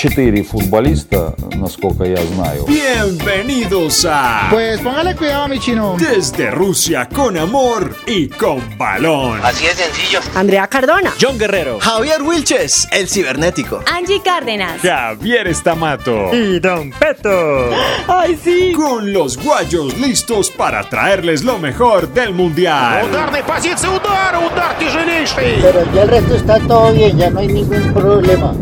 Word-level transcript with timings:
четыре 0.00 0.42
футболиста, 0.42 1.34
насколько 1.54 2.04
я 2.04 2.16
знаю. 2.16 2.66
Bienvenidos 2.66 4.04
a 4.08 4.48
Pues 4.50 4.80
póngale 4.80 5.14
cuidado, 5.14 5.48
mi 5.48 5.58
chino. 5.58 5.96
Desde 5.98 6.50
Rusia 6.50 7.08
con 7.12 7.36
amor 7.36 7.96
y 8.06 8.28
con 8.28 8.62
balón. 8.78 9.40
Así 9.42 9.66
de 9.66 9.72
sencillo. 9.74 10.20
Andrea 10.34 10.66
Cardona. 10.68 11.12
John 11.20 11.38
Guerrero. 11.38 11.78
Javier 11.80 12.22
Wilches, 12.22 12.88
el 12.92 13.08
cibernético. 13.08 13.82
Angie 13.92 14.20
Cárdenas. 14.22 14.80
Javier 14.82 15.48
Estamato. 15.48 16.34
Y 16.34 16.58
Don 16.60 16.90
Peto. 16.92 17.70
Ay, 18.08 18.38
sí. 18.42 18.72
Con 18.72 19.12
los 19.12 19.36
guayos 19.36 19.98
listos 19.98 20.50
para 20.50 20.88
traerles 20.88 21.42
lo 21.42 21.58
mejor 21.58 22.12
del 22.12 22.32
mundial. 22.34 23.06
Ударной 23.10 23.42
позиции 23.42 23.88
удар, 23.88 24.36
удар 24.36 24.76
тяжелейший. 24.78 25.60
Pero 25.62 25.84
ya 25.94 26.02
el 26.02 26.08
resto 26.08 26.34
está 26.34 26.58
todo 26.60 26.92
bien, 26.92 27.16
ya 27.16 27.30
no 27.30 27.40
hay 27.40 27.48
ningún 27.48 27.92
problema. 27.92 28.54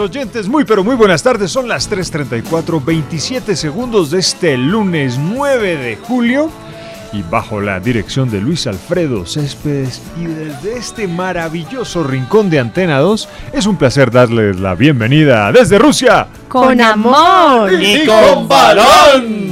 Oyentes, 0.00 0.48
muy 0.48 0.64
pero 0.64 0.84
muy 0.84 0.94
buenas 0.94 1.22
tardes. 1.22 1.50
Son 1.50 1.68
las 1.68 1.90
3:34, 1.90 2.84
27 2.84 3.56
segundos 3.56 4.10
de 4.10 4.20
este 4.20 4.56
lunes 4.56 5.18
9 5.18 5.76
de 5.76 5.96
julio. 5.96 6.50
Y 7.12 7.22
bajo 7.22 7.60
la 7.60 7.80
dirección 7.80 8.30
de 8.30 8.40
Luis 8.40 8.66
Alfredo 8.66 9.24
Céspedes 9.24 10.02
y 10.20 10.26
desde 10.26 10.76
este 10.76 11.08
maravilloso 11.08 12.04
rincón 12.04 12.50
de 12.50 12.58
Antena 12.58 12.98
2, 12.98 13.28
es 13.54 13.66
un 13.66 13.76
placer 13.76 14.10
darles 14.10 14.60
la 14.60 14.74
bienvenida 14.74 15.50
desde 15.50 15.78
Rusia. 15.78 16.26
Con 16.48 16.80
amor. 16.80 17.72
¡Y 17.72 18.04
con 18.04 18.46
balón! 18.46 19.48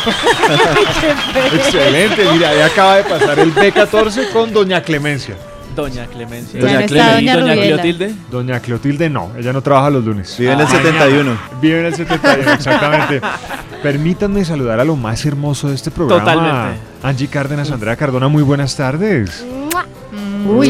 Excelente, 1.54 2.26
mira, 2.32 2.50
ahí 2.50 2.60
acaba 2.60 2.96
de 2.96 3.04
pasar 3.04 3.38
el 3.38 3.54
B14 3.54 4.30
con 4.32 4.52
Doña 4.52 4.82
Clemencia. 4.82 5.36
Doña 5.80 6.06
Clemencia. 6.06 6.60
Doña 6.60 6.80
Doña 6.86 7.36
Rubiela. 7.36 7.54
Cleotilde. 7.54 8.14
Doña 8.30 8.60
Clotilde 8.60 9.10
no, 9.10 9.30
ella 9.38 9.52
no 9.52 9.62
trabaja 9.62 9.90
los 9.90 10.04
lunes. 10.04 10.36
Vive 10.38 10.52
en 10.52 10.60
el 10.60 10.66
Ah, 10.66 10.70
71. 10.70 11.38
Vive 11.62 11.80
en 11.80 11.86
el 11.86 11.94
71, 11.94 12.52
exactamente. 12.52 13.20
Permítanme 13.82 14.44
saludar 14.44 14.80
a 14.80 14.84
lo 14.84 14.96
más 14.96 15.24
hermoso 15.24 15.68
de 15.68 15.74
este 15.74 15.90
programa. 15.90 16.20
Totalmente. 16.24 16.80
Angie 17.02 17.28
Cárdenas, 17.28 17.70
Andrea 17.70 17.96
Cardona, 17.96 18.28
muy 18.28 18.42
buenas 18.42 18.76
tardes. 18.76 19.44
Uy. 20.46 20.68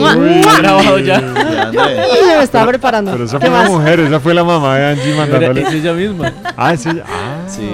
Grabado 0.58 0.98
ya. 0.98 1.20
Grande. 1.20 1.72
me 2.38 2.42
estaba 2.44 2.66
preparando. 2.66 3.12
Pero 3.12 3.24
esa 3.24 3.38
¿Qué 3.38 3.46
fue 3.46 3.56
la 3.56 3.62
más? 3.62 3.70
mujer, 3.70 4.00
esa 4.00 4.20
fue 4.20 4.34
la 4.34 4.44
mamá 4.44 4.76
de 4.76 4.86
Angie 4.92 5.14
mandándole. 5.14 5.62
Es 5.62 5.72
ella 5.72 5.92
misma. 5.92 6.32
Ah, 6.56 6.72
es 6.72 6.86
ella. 6.86 7.04
Ah. 7.06 7.36
Sí. 7.48 7.68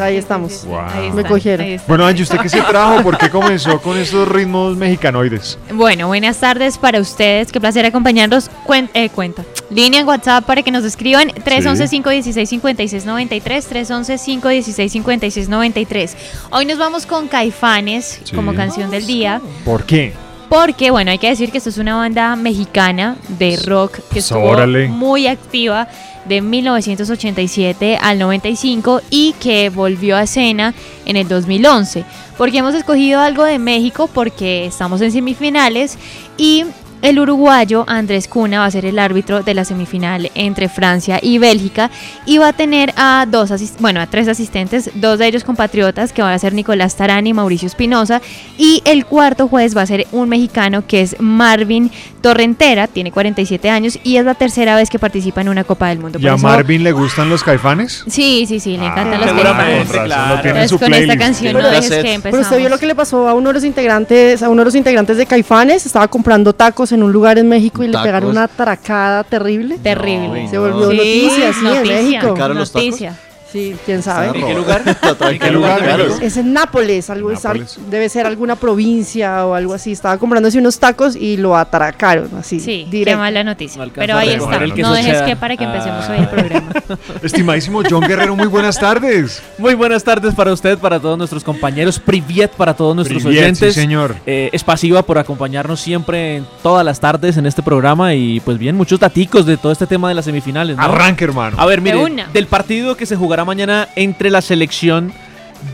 Ahí 0.00 0.16
estamos. 0.16 0.64
Wow. 0.66 0.78
Ahí 0.94 1.10
Me 1.12 1.24
cogieron. 1.24 1.66
está. 1.66 1.84
Bueno, 1.88 2.04
Angie, 2.06 2.22
¿usted 2.24 2.38
qué 2.40 2.48
se 2.50 2.60
trajo? 2.60 3.02
¿Por 3.02 3.16
qué 3.16 3.30
comenzó 3.30 3.80
con 3.80 3.96
esos 3.96 4.28
ritmos 4.28 4.76
mexicanoides? 4.76 5.58
Bueno, 5.72 6.08
buenas 6.08 6.36
tardes 6.38 6.76
para 6.76 7.00
ustedes. 7.00 7.50
Qué 7.50 7.60
placer 7.60 7.86
acompañarlos. 7.86 8.50
Cuen- 8.66 8.90
eh, 8.94 9.08
cuenta. 9.08 9.42
Línea 9.70 10.00
en 10.00 10.06
WhatsApp 10.06 10.44
para 10.44 10.62
que 10.62 10.70
nos 10.70 10.84
escriban 10.84 11.28
311-516-5693. 11.30 13.66
311-516-5693. 13.68 16.14
Hoy 16.50 16.66
nos 16.66 16.78
vamos 16.78 17.06
con 17.06 17.28
Caifanes 17.28 18.20
Sí. 18.24 18.34
como 18.34 18.54
canción 18.54 18.90
del 18.90 19.06
día. 19.06 19.40
¿Por 19.64 19.84
qué? 19.84 20.12
Porque, 20.58 20.90
bueno, 20.90 21.10
hay 21.10 21.18
que 21.18 21.28
decir 21.28 21.52
que 21.52 21.58
esto 21.58 21.68
es 21.68 21.76
una 21.76 21.96
banda 21.96 22.34
mexicana 22.34 23.16
de 23.38 23.58
rock 23.66 23.96
que 23.96 24.02
Pues, 24.08 24.24
estuvo 24.24 24.40
órale. 24.48 24.88
muy 24.88 25.26
activa 25.26 25.86
de 26.24 26.40
1987 26.40 27.98
al 28.00 28.18
95 28.18 29.02
y 29.10 29.34
que 29.34 29.68
volvió 29.68 30.16
a 30.16 30.22
escena 30.22 30.72
en 31.04 31.16
el 31.18 31.28
2011. 31.28 32.04
Porque 32.38 32.56
hemos 32.56 32.74
escogido 32.74 33.20
algo 33.20 33.44
de 33.44 33.58
México 33.58 34.08
porque 34.12 34.64
estamos 34.64 35.02
en 35.02 35.12
semifinales 35.12 35.98
y 36.38 36.64
el 37.02 37.18
uruguayo 37.18 37.84
Andrés 37.86 38.26
Cuna 38.28 38.60
va 38.60 38.66
a 38.66 38.70
ser 38.70 38.84
el 38.86 38.98
árbitro 38.98 39.42
de 39.42 39.54
la 39.54 39.64
semifinal 39.64 40.30
entre 40.34 40.68
Francia 40.68 41.18
y 41.22 41.38
Bélgica 41.38 41.90
y 42.24 42.38
va 42.38 42.48
a 42.48 42.52
tener 42.52 42.92
a 42.96 43.26
dos 43.30 43.50
asis- 43.50 43.74
bueno, 43.78 44.00
a 44.00 44.06
tres 44.06 44.28
asistentes, 44.28 44.90
dos 44.94 45.18
de 45.18 45.26
ellos 45.26 45.44
compatriotas 45.44 46.12
que 46.12 46.22
van 46.22 46.32
a 46.32 46.38
ser 46.38 46.52
Nicolás 46.54 46.96
Tarán 46.96 47.26
y 47.26 47.32
Mauricio 47.34 47.66
Espinosa 47.66 48.20
y 48.58 48.82
el 48.84 49.06
cuarto 49.06 49.46
juez 49.48 49.76
va 49.76 49.82
a 49.82 49.86
ser 49.86 50.06
un 50.12 50.28
mexicano 50.28 50.86
que 50.86 51.02
es 51.02 51.16
Marvin 51.20 51.90
Torrentera, 52.20 52.88
tiene 52.88 53.12
47 53.12 53.70
años 53.70 53.98
y 54.02 54.16
es 54.16 54.24
la 54.24 54.34
tercera 54.34 54.74
vez 54.74 54.90
que 54.90 54.98
participa 54.98 55.40
en 55.42 55.48
una 55.48 55.64
Copa 55.64 55.88
del 55.88 55.98
Mundo. 56.00 56.18
¿Y 56.20 56.26
a 56.26 56.34
eso- 56.34 56.42
Marvin 56.46 56.82
le 56.82 56.92
gustan 56.92 57.28
los 57.28 57.44
caifanes? 57.44 58.02
Sí, 58.08 58.46
sí, 58.48 58.58
sí, 58.58 58.76
le 58.76 58.86
encantan 58.86 59.14
Ah, 59.14 59.18
los 59.18 59.28
seguramente, 59.30 59.92
Caifanes. 59.92 60.04
claro. 60.06 60.60
lo 60.62 60.68
su 60.68 60.78
con 60.78 60.94
esta 60.94 61.16
canción 61.16 61.52
no 61.52 61.60
Pero 61.60 62.40
usted 62.40 62.58
vio 62.58 62.68
lo 62.68 62.78
que 62.78 62.86
le 62.86 62.94
pasó 62.94 63.28
a 63.28 63.34
uno 63.34 63.50
de 63.50 63.54
los 63.54 63.64
integrantes, 63.64 64.42
a 64.42 64.48
uno 64.48 64.62
de 64.62 64.64
los 64.64 64.74
integrantes 64.74 65.16
de 65.16 65.26
Caifanes, 65.26 65.86
estaba 65.86 66.08
comprando 66.08 66.52
tacos 66.52 66.85
en 66.92 67.02
un 67.02 67.12
lugar 67.12 67.38
en 67.38 67.48
México 67.48 67.82
y 67.82 67.86
le 67.86 67.92
Tacos. 67.92 68.06
pegaron 68.06 68.30
una 68.30 68.44
atracada 68.44 69.24
terrible. 69.24 69.78
Terrible. 69.78 70.48
Se 70.48 70.58
volvió 70.58 70.90
Sí, 70.90 70.96
noticia, 70.96 71.52
sí, 71.52 71.58
en 71.58 71.64
noticia, 71.64 72.02
México. 72.02 72.34
¿Caro 72.34 72.54
los 72.54 72.70
tacos? 72.72 72.84
noticia. 72.86 73.14
Sí, 73.50 73.76
quién 73.86 74.02
sabe. 74.02 74.26
¿En 74.38 74.46
qué 74.46 74.54
lugar? 74.54 74.82
¿En 75.30 75.38
qué 75.38 75.50
lugar? 75.50 75.80
Es 76.20 76.36
en 76.36 76.52
Nápoles, 76.52 77.08
algo 77.10 77.30
es 77.30 77.44
al- 77.44 77.60
Nápoles. 77.60 77.78
debe 77.88 78.08
ser 78.08 78.26
alguna 78.26 78.56
provincia 78.56 79.46
o 79.46 79.54
algo 79.54 79.72
así. 79.72 79.92
Estaba 79.92 80.18
comprándose 80.18 80.58
unos 80.58 80.78
tacos 80.78 81.14
y 81.16 81.36
lo 81.36 81.56
atracaron 81.56 82.28
así. 82.38 82.58
Sí, 82.60 82.86
qué 82.90 82.98
directo. 82.98 83.20
mala 83.20 83.44
noticia. 83.44 83.84
No 83.84 83.92
Pero 83.94 84.16
ahí 84.16 84.30
está. 84.30 84.58
No 84.66 84.92
dejes 84.92 85.22
que 85.22 85.36
para 85.36 85.56
que 85.56 85.64
empecemos 85.64 86.04
Ah. 86.08 86.12
hoy 86.12 86.18
el 86.18 86.28
programa. 86.28 86.70
Estimadísimo 87.22 87.82
John 87.88 88.02
Guerrero, 88.02 88.34
muy 88.36 88.46
buenas 88.48 88.78
tardes. 88.78 89.42
Muy 89.58 89.74
buenas 89.74 90.02
tardes 90.04 90.34
para 90.34 90.52
usted, 90.52 90.76
para 90.78 90.98
todos 91.00 91.16
nuestros 91.16 91.42
compañeros. 91.44 91.98
Priviet 91.98 92.50
para 92.50 92.74
todos 92.74 92.94
nuestros 92.94 93.22
Priviet, 93.22 93.42
oyentes. 93.44 93.74
sí, 93.74 93.80
señor. 93.80 94.16
Eh, 94.26 94.50
es 94.52 94.62
pasiva 94.64 95.02
por 95.02 95.18
acompañarnos 95.18 95.80
siempre 95.80 96.36
en 96.36 96.46
todas 96.62 96.84
las 96.84 97.00
tardes 97.00 97.36
en 97.36 97.46
este 97.46 97.62
programa. 97.62 98.12
Y 98.14 98.40
pues 98.40 98.58
bien, 98.58 98.76
muchos 98.76 98.98
daticos 99.00 99.46
de 99.46 99.56
todo 99.56 99.72
este 99.72 99.86
tema 99.86 100.08
de 100.08 100.14
las 100.14 100.24
semifinales. 100.24 100.76
¿no? 100.76 100.82
Arranque, 100.82 101.24
hermano. 101.24 101.56
A 101.58 101.64
ver, 101.64 101.80
De 101.80 101.92
mire, 101.92 102.04
una. 102.04 102.26
del 102.32 102.46
partido 102.48 102.96
que 102.96 103.06
se 103.06 103.16
jugará 103.16 103.44
mañana 103.46 103.88
entre 103.96 104.30
la 104.30 104.42
selección 104.42 105.12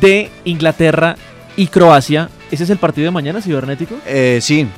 de 0.00 0.30
Inglaterra 0.44 1.16
y 1.56 1.66
Croacia. 1.66 2.28
¿Ese 2.50 2.64
es 2.64 2.70
el 2.70 2.78
partido 2.78 3.06
de 3.06 3.10
mañana, 3.10 3.40
cibernético? 3.40 3.96
Eh, 4.06 4.38
sí. 4.40 4.68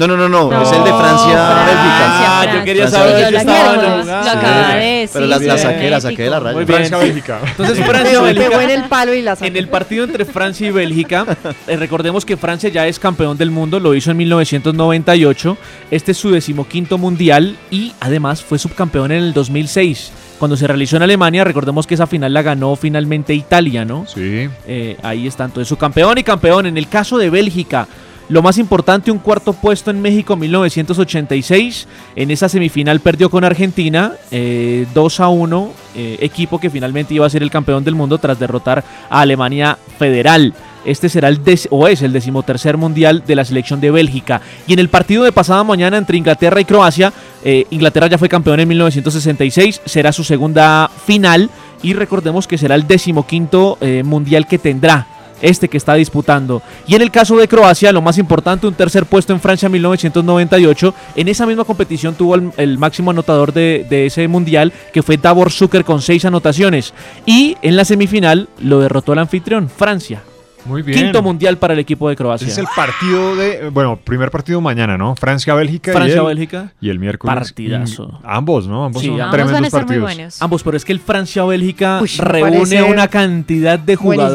No, 0.00 0.06
no, 0.08 0.16
no, 0.16 0.28
no. 0.28 0.50
No, 0.50 0.62
es 0.62 0.72
el 0.72 0.82
de. 0.84 0.90
Francia, 0.90 1.36
Ah, 1.36 2.40
Francia. 2.42 2.58
yo 2.58 2.64
quería 2.64 2.88
Francia, 2.88 2.98
saber 2.98 3.14
Bélgica. 3.14 3.28
si 3.28 3.32
la 3.32 3.40
estaba 3.40 3.74
en 3.74 3.82
lo 3.96 4.02
jugada. 4.02 4.32
acaba 4.32 4.74
de 4.74 4.80
decir. 4.86 5.10
Pero 5.12 5.26
la, 5.26 5.38
la 5.38 5.58
saqué, 5.58 5.90
la 5.90 6.00
saqué 6.00 6.22
de 6.24 6.30
la 6.30 6.40
raya. 6.40 6.56
Muy 6.56 6.64
bien. 6.64 6.76
Francia, 6.78 6.98
Bélgica. 6.98 7.40
Entonces, 7.46 7.86
Francia 7.86 8.10
y 8.12 8.14
Pegó, 8.14 8.24
pegó 8.24 8.44
en 8.44 8.50
Bélgica. 8.66 8.74
el 8.82 8.88
palo 8.88 9.14
y 9.14 9.22
la 9.22 9.36
sacó. 9.36 9.46
En 9.46 9.56
el 9.56 9.68
partido 9.68 10.04
entre 10.04 10.24
Francia 10.24 10.66
y 10.68 10.70
Bélgica, 10.70 11.26
eh, 11.66 11.76
recordemos 11.76 12.24
que 12.24 12.36
Francia 12.36 12.70
ya 12.70 12.86
es 12.86 12.98
campeón 12.98 13.36
del 13.36 13.50
mundo, 13.50 13.78
lo 13.78 13.94
hizo 13.94 14.10
en 14.10 14.16
1998. 14.16 15.56
Este 15.90 16.12
es 16.12 16.18
su 16.18 16.30
decimoquinto 16.30 16.98
mundial 16.98 17.56
y 17.70 17.92
además 18.00 18.42
fue 18.42 18.58
subcampeón 18.58 19.12
en 19.12 19.22
el 19.22 19.32
2006. 19.32 20.12
Cuando 20.38 20.56
se 20.56 20.66
realizó 20.66 20.96
en 20.96 21.02
Alemania, 21.02 21.44
recordemos 21.44 21.86
que 21.86 21.94
esa 21.94 22.06
final 22.06 22.32
la 22.32 22.40
ganó 22.42 22.74
finalmente 22.74 23.34
Italia, 23.34 23.84
¿no? 23.84 24.06
Sí. 24.06 24.48
Eh, 24.66 24.96
ahí 25.02 25.26
está, 25.26 25.44
entonces 25.44 25.68
su 25.68 25.76
campeón 25.76 26.16
y 26.16 26.22
campeón. 26.22 26.64
En 26.64 26.78
el 26.78 26.88
caso 26.88 27.18
de 27.18 27.28
Bélgica, 27.28 27.86
lo 28.30 28.42
más 28.42 28.58
importante, 28.58 29.10
un 29.10 29.18
cuarto 29.18 29.52
puesto 29.52 29.90
en 29.90 30.00
México 30.00 30.36
1986. 30.36 31.88
En 32.14 32.30
esa 32.30 32.48
semifinal 32.48 33.00
perdió 33.00 33.28
con 33.28 33.42
Argentina, 33.44 34.12
eh, 34.30 34.86
2 34.94 35.20
a 35.20 35.28
1, 35.28 35.72
eh, 35.96 36.16
equipo 36.20 36.60
que 36.60 36.70
finalmente 36.70 37.12
iba 37.12 37.26
a 37.26 37.30
ser 37.30 37.42
el 37.42 37.50
campeón 37.50 37.82
del 37.82 37.96
mundo 37.96 38.18
tras 38.18 38.38
derrotar 38.38 38.84
a 39.10 39.20
Alemania 39.20 39.76
Federal. 39.98 40.54
Este 40.84 41.08
será 41.08 41.28
el 41.28 41.40
o 41.70 41.88
es 41.88 42.02
el 42.02 42.12
decimotercer 42.12 42.76
mundial 42.76 43.24
de 43.26 43.34
la 43.34 43.44
selección 43.44 43.80
de 43.80 43.90
Bélgica. 43.90 44.40
Y 44.66 44.74
en 44.74 44.78
el 44.78 44.88
partido 44.88 45.24
de 45.24 45.32
pasada 45.32 45.64
mañana 45.64 45.98
entre 45.98 46.16
Inglaterra 46.16 46.60
y 46.60 46.64
Croacia, 46.64 47.12
eh, 47.44 47.66
Inglaterra 47.70 48.06
ya 48.06 48.16
fue 48.16 48.28
campeón 48.28 48.60
en 48.60 48.68
1966, 48.68 49.82
será 49.84 50.12
su 50.12 50.22
segunda 50.22 50.88
final 51.04 51.50
y 51.82 51.94
recordemos 51.94 52.46
que 52.46 52.58
será 52.58 52.76
el 52.76 52.86
decimoquinto 52.86 53.76
eh, 53.80 54.02
mundial 54.04 54.46
que 54.46 54.58
tendrá 54.58 55.06
este 55.42 55.68
que 55.68 55.76
está 55.76 55.94
disputando. 55.94 56.62
Y 56.86 56.94
en 56.94 57.02
el 57.02 57.10
caso 57.10 57.36
de 57.36 57.48
Croacia, 57.48 57.92
lo 57.92 58.02
más 58.02 58.18
importante, 58.18 58.66
un 58.66 58.74
tercer 58.74 59.06
puesto 59.06 59.32
en 59.32 59.40
Francia 59.40 59.66
en 59.66 59.72
1998. 59.72 60.94
En 61.16 61.28
esa 61.28 61.46
misma 61.46 61.64
competición 61.64 62.14
tuvo 62.14 62.34
el, 62.34 62.50
el 62.56 62.78
máximo 62.78 63.10
anotador 63.10 63.52
de, 63.52 63.86
de 63.88 64.06
ese 64.06 64.26
mundial, 64.28 64.72
que 64.92 65.02
fue 65.02 65.16
Davor 65.16 65.50
Zucker 65.50 65.84
con 65.84 66.00
seis 66.02 66.24
anotaciones. 66.24 66.92
Y 67.26 67.56
en 67.62 67.76
la 67.76 67.84
semifinal 67.84 68.48
lo 68.60 68.80
derrotó 68.80 69.12
el 69.12 69.18
anfitrión, 69.20 69.68
Francia. 69.68 70.22
Muy 70.66 70.82
bien. 70.82 70.98
Quinto 70.98 71.22
mundial 71.22 71.56
para 71.56 71.72
el 71.72 71.80
equipo 71.80 72.06
de 72.10 72.16
Croacia. 72.16 72.46
Es 72.46 72.58
el 72.58 72.66
partido 72.76 73.34
de. 73.34 73.70
Bueno, 73.70 73.96
primer 73.96 74.30
partido 74.30 74.60
mañana, 74.60 74.98
¿no? 74.98 75.16
Francia-Bélgica. 75.16 75.90
y 75.90 75.94
el- 75.94 75.96
Francia-Bélgica. 76.02 76.72
Y 76.82 76.90
el 76.90 76.98
miércoles. 76.98 77.34
Partidazo. 77.34 78.20
Ambos, 78.22 78.66
¿no? 78.68 78.84
Ambos 78.84 79.00
Sí, 79.00 79.08
son 79.08 79.22
ambos 79.22 79.34
Ambos 79.40 79.52
van 79.52 79.64
a 79.64 79.68
tremendos 79.68 79.72
muy 79.72 79.80
partidos. 79.80 80.02
buenos. 80.02 80.42
Ambos, 80.42 80.62
pero 80.62 80.76
es 80.76 80.84
que 80.84 80.92
el 80.92 81.00
Francia-Bélgica 81.00 82.02
reúne 82.18 82.82
una 82.82 83.08
cantidad 83.08 83.78
de 83.78 83.96
buenísimo. 83.96 84.28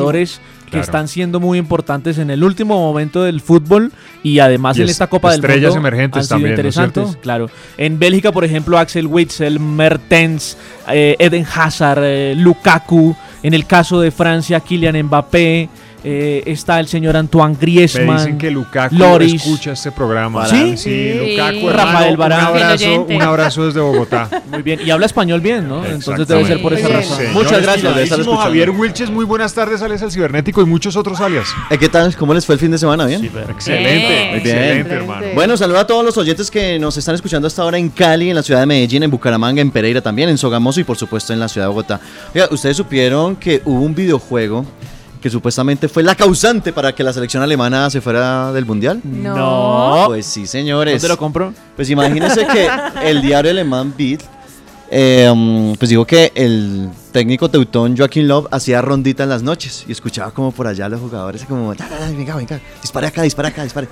Que 0.66 0.72
Claro. 0.72 0.84
están 0.84 1.08
siendo 1.08 1.40
muy 1.40 1.58
importantes 1.58 2.18
en 2.18 2.30
el 2.30 2.44
último 2.44 2.76
momento 2.80 3.24
del 3.24 3.40
fútbol 3.42 3.92
y 4.24 4.40
además 4.40 4.78
Y 4.78 4.82
en 4.82 4.86
es- 4.86 4.92
esta 4.92 5.08
Copa 5.08 5.32
del 5.32 5.42
Mundo 5.42 5.54
estrellas 5.54 5.76
emergentes 5.76 6.18
han 6.20 6.24
sido 6.26 6.36
también, 6.36 6.50
¿no 6.50 6.54
es 6.56 6.76
interesantes, 6.76 7.18
claro. 7.22 7.50
En 7.78 8.00
Bélgica, 8.00 8.32
por 8.32 8.44
ejemplo, 8.44 8.78
Axel 8.78 9.08
Witsel, 9.08 9.60
Mertens, 9.60 10.58
eh, 10.92 11.16
Eden 11.20 11.46
Hazard, 11.56 12.00
eh, 12.04 12.34
Lukaku. 12.36 13.16
En 13.44 13.54
el 13.54 13.66
caso 13.68 14.02
de 14.02 14.10
Francia, 14.12 14.60
Kylian 14.60 14.98
Mbappé. 15.04 15.70
Eh, 16.07 16.44
está 16.46 16.80
el 16.80 16.88
señor 16.88 17.18
Antoine 17.18 17.54
Me 17.54 17.60
Griezmann. 17.60 18.18
dicen 18.18 18.38
que 18.38 18.52
Lukaku 18.52 18.96
Loris. 18.96 19.34
escucha 19.44 19.72
este 19.72 19.92
programa. 19.92 20.46
¿Sí? 20.46 20.78
Sí, 20.78 20.86
Sí. 20.86 21.31
Lukaku, 21.36 21.69
Rafael 21.69 22.16
Varane. 22.16 23.00
Un 23.00 23.22
abrazo, 23.24 23.62
un 23.62 23.68
desde 23.68 23.80
Bogotá. 23.80 24.30
Muy 24.52 24.62
bien. 24.62 24.80
Y 24.86 24.92
habla 24.92 25.07
español 25.07 25.42
bien, 25.42 25.68
¿no? 25.68 25.84
Entonces 25.84 26.28
debe 26.28 26.46
ser 26.46 26.62
por 26.62 26.74
esa 26.74 26.88
Muy 26.88 26.98
razón. 26.98 27.34
Muchas 27.34 27.62
gracias. 27.62 28.10
Javier 28.46 28.69
Wilches, 28.69 29.10
muy 29.10 29.25
buenas 29.25 29.54
tardes, 29.54 29.81
alias 29.81 30.02
El 30.04 30.12
Cibernético 30.12 30.62
y 30.62 30.66
muchos 30.66 30.96
otros 30.96 31.19
alias. 31.19 31.48
Eh, 31.72 31.78
¿Qué 31.80 31.90
tal? 31.90 32.16
¿Cómo 32.16 32.34
les 32.36 32.46
fue 32.46 32.54
el 32.54 32.60
fin 32.60 32.69
de 32.72 32.78
semana? 32.78 33.06
¿Bien? 33.06 33.25
Excelente, 33.50 34.08
Bien. 34.08 34.36
excelente, 34.36 34.94
hermano. 34.94 35.25
Bueno, 35.34 35.58
saludo 35.58 35.80
a 35.80 35.88
todos 35.88 36.06
los 36.06 36.18
oyentes 36.18 36.51
que 36.51 36.78
nos 36.78 36.98
están 36.98 37.16
escuchando 37.16 37.48
hasta 37.48 37.63
ahora 37.63 37.78
en 37.80 37.90
Cali, 37.90 38.30
en 38.30 38.36
la 38.36 38.44
ciudad 38.44 38.60
de 38.60 38.66
Medellín, 38.68 39.01
en 39.04 39.10
Bucaramanga, 39.12 39.62
en 39.62 39.72
Pereira 39.72 40.01
también, 40.01 40.30
en 40.30 40.38
Sogamoso 40.38 40.80
y 40.80 40.84
por 40.84 40.98
supuesto 40.98 41.34
en 41.34 41.40
la 41.40 41.48
ciudad 41.48 41.66
de 41.66 41.69
Bogotá. 41.69 42.00
Oiga, 42.36 42.48
¿ustedes 42.51 42.78
supieron 42.78 43.36
que 43.36 43.62
hubo 43.66 43.81
un 43.81 43.96
videojuego 43.96 44.66
que 45.25 45.30
supuestamente 45.31 45.89
fue 45.89 46.04
la 46.04 46.13
causante 46.13 46.72
para 46.72 46.94
que 46.94 47.04
la 47.04 47.12
selección 47.12 47.42
alemana 47.42 47.89
se 47.89 48.00
fuera 48.00 48.54
del 48.54 48.63
Mundial? 48.63 49.01
No. 49.04 50.04
Pues 50.06 50.24
sí, 50.27 50.45
señores. 50.45 51.01
¿Dónde 51.01 51.07
lo 51.16 51.18
compro? 51.18 51.51
Pues 51.75 51.89
imagínense 51.89 52.45
que 52.45 52.69
el 53.04 53.24
diario 53.24 53.50
alemán 53.50 53.92
Bild 53.98 54.22
eh, 54.92 55.27
um, 55.33 55.75
pues 55.77 55.89
dijo 55.89 56.06
que 56.06 56.31
el 56.36 56.89
técnico 57.12 57.50
teutón 57.50 57.98
Joaquín 57.98 58.27
Love 58.27 58.45
hacía 58.51 58.83
rondita 58.83 59.24
en 59.24 59.30
las 59.30 59.42
noches 59.42 59.83
y 59.88 59.94
escuchaba 59.94 60.30
como 60.30 60.51
por 60.51 60.68
allá 60.68 60.86
a 60.86 60.89
los 60.89 61.00
jugadores 61.01 61.44
como, 61.45 61.74
"Ya, 61.74 61.89
ya, 61.89 62.01
ya, 62.01 62.16
venga, 62.16 62.36
venga, 62.36 62.60
dispare 62.83 63.07
acá, 63.07 63.24
dispare 63.24 63.48
acá, 63.48 63.63
dispare. 63.63 63.88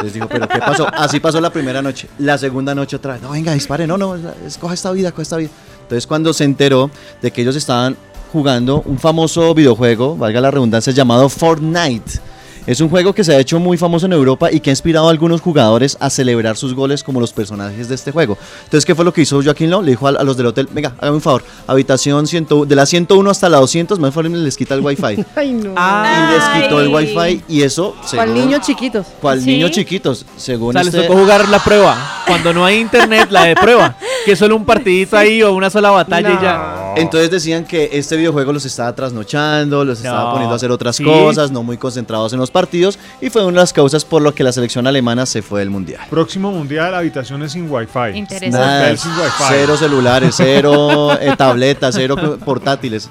Les 0.00 0.14
dijo, 0.14 0.28
pero 0.28 0.46
¿qué 0.46 0.60
pasó? 0.60 0.86
Así 0.94 1.18
pasó 1.18 1.40
la 1.40 1.50
primera 1.50 1.82
noche. 1.82 2.08
La 2.18 2.38
segunda 2.38 2.72
noche 2.72 2.94
otra 2.94 3.14
vez, 3.14 3.22
no, 3.22 3.30
venga, 3.30 3.52
dispare, 3.52 3.84
no, 3.84 3.98
no, 3.98 4.14
es- 4.14 4.56
coja 4.58 4.74
esta 4.74 4.92
vida, 4.92 5.10
coja 5.10 5.22
esta 5.22 5.36
vida. 5.38 5.50
Entonces 5.82 6.06
cuando 6.06 6.32
se 6.32 6.44
enteró 6.44 6.88
de 7.20 7.32
que 7.32 7.42
ellos 7.42 7.56
estaban 7.56 7.96
jugando 8.32 8.82
un 8.84 8.98
famoso 8.98 9.54
videojuego, 9.54 10.16
valga 10.16 10.40
la 10.40 10.50
redundancia, 10.50 10.92
llamado 10.92 11.28
Fortnite. 11.28 12.20
Es 12.66 12.82
un 12.82 12.90
juego 12.90 13.14
que 13.14 13.24
se 13.24 13.34
ha 13.34 13.38
hecho 13.38 13.58
muy 13.58 13.78
famoso 13.78 14.04
en 14.04 14.12
Europa 14.12 14.52
y 14.52 14.60
que 14.60 14.68
ha 14.68 14.74
inspirado 14.74 15.08
a 15.08 15.10
algunos 15.10 15.40
jugadores 15.40 15.96
a 16.00 16.10
celebrar 16.10 16.54
sus 16.58 16.74
goles 16.74 17.02
como 17.02 17.18
los 17.18 17.32
personajes 17.32 17.88
de 17.88 17.94
este 17.94 18.12
juego. 18.12 18.36
Entonces, 18.64 18.84
¿qué 18.84 18.94
fue 18.94 19.06
lo 19.06 19.12
que 19.14 19.22
hizo 19.22 19.42
Joaquín 19.42 19.70
Lowe? 19.70 19.82
Le 19.84 19.92
dijo 19.92 20.06
a, 20.06 20.10
a 20.10 20.22
los 20.22 20.36
del 20.36 20.44
hotel, 20.48 20.68
venga, 20.70 20.92
hágame 20.98 21.14
un 21.16 21.22
favor, 21.22 21.42
habitación 21.66 22.26
100, 22.26 22.46
de 22.66 22.76
la 22.76 22.84
101 22.84 23.30
hasta 23.30 23.48
la 23.48 23.56
200, 23.56 23.98
más 23.98 24.12
favor 24.12 24.30
les 24.30 24.54
quita 24.58 24.74
el 24.74 24.82
wifi. 24.82 25.24
Ay, 25.34 25.52
no. 25.52 25.72
Ah. 25.78 26.28
y 26.28 26.34
les 26.34 26.62
quitó 26.64 26.80
el 26.82 26.94
Ay. 26.94 27.14
wifi 27.16 27.42
y 27.48 27.62
eso... 27.62 27.96
Para 28.14 28.30
niños 28.30 28.60
chiquitos. 28.60 29.06
Cual 29.18 29.40
¿Sí? 29.40 29.46
niños 29.46 29.70
chiquitos, 29.70 30.26
según 30.36 30.68
O 30.68 30.72
sea, 30.74 30.84
les 30.84 30.92
este- 30.92 31.06
tocó 31.06 31.18
jugar 31.18 31.48
la 31.48 31.60
prueba. 31.64 31.96
Cuando 32.26 32.52
no 32.52 32.66
hay 32.66 32.80
internet, 32.80 33.28
la 33.30 33.44
de 33.44 33.56
prueba. 33.56 33.96
Que 34.28 34.32
es 34.34 34.38
solo 34.40 34.56
un 34.56 34.66
partidito 34.66 35.16
ahí 35.16 35.42
o 35.42 35.54
una 35.54 35.70
sola 35.70 35.88
batalla 35.88 36.28
y 36.28 36.34
No. 36.34 36.42
ya. 36.42 36.92
Entonces 36.98 37.30
decían 37.30 37.64
que 37.64 37.88
este 37.94 38.14
videojuego 38.14 38.52
los 38.52 38.62
estaba 38.66 38.94
trasnochando, 38.94 39.86
los 39.86 40.00
estaba 40.00 40.24
No, 40.24 40.30
poniendo 40.32 40.52
a 40.52 40.56
hacer 40.56 40.70
otras 40.70 40.96
sí. 40.96 41.04
cosas, 41.04 41.50
no 41.50 41.62
muy 41.62 41.78
concentrados 41.78 42.34
en 42.34 42.38
los 42.38 42.50
partidos, 42.50 42.98
y 43.22 43.30
fue 43.30 43.40
una 43.42 43.52
de 43.52 43.60
las 43.60 43.72
causas 43.72 44.04
por 44.04 44.20
lo 44.20 44.34
que 44.34 44.44
la 44.44 44.52
selección 44.52 44.86
alemana 44.86 45.24
se 45.24 45.40
fue 45.40 45.60
del 45.60 45.70
mundial. 45.70 46.02
Próximo 46.10 46.52
mundial, 46.52 46.94
habitaciones 46.94 47.52
sin 47.52 47.70
wifi. 47.70 48.18
Interesante. 48.18 48.50
Nada, 48.50 48.94
sin 48.98 49.12
wifi. 49.12 49.44
cero 49.48 49.78
celulares, 49.78 50.34
cero 50.36 51.18
eh, 51.18 51.32
tabletas, 51.34 51.94
cero 51.96 52.16
portátiles. 52.44 53.08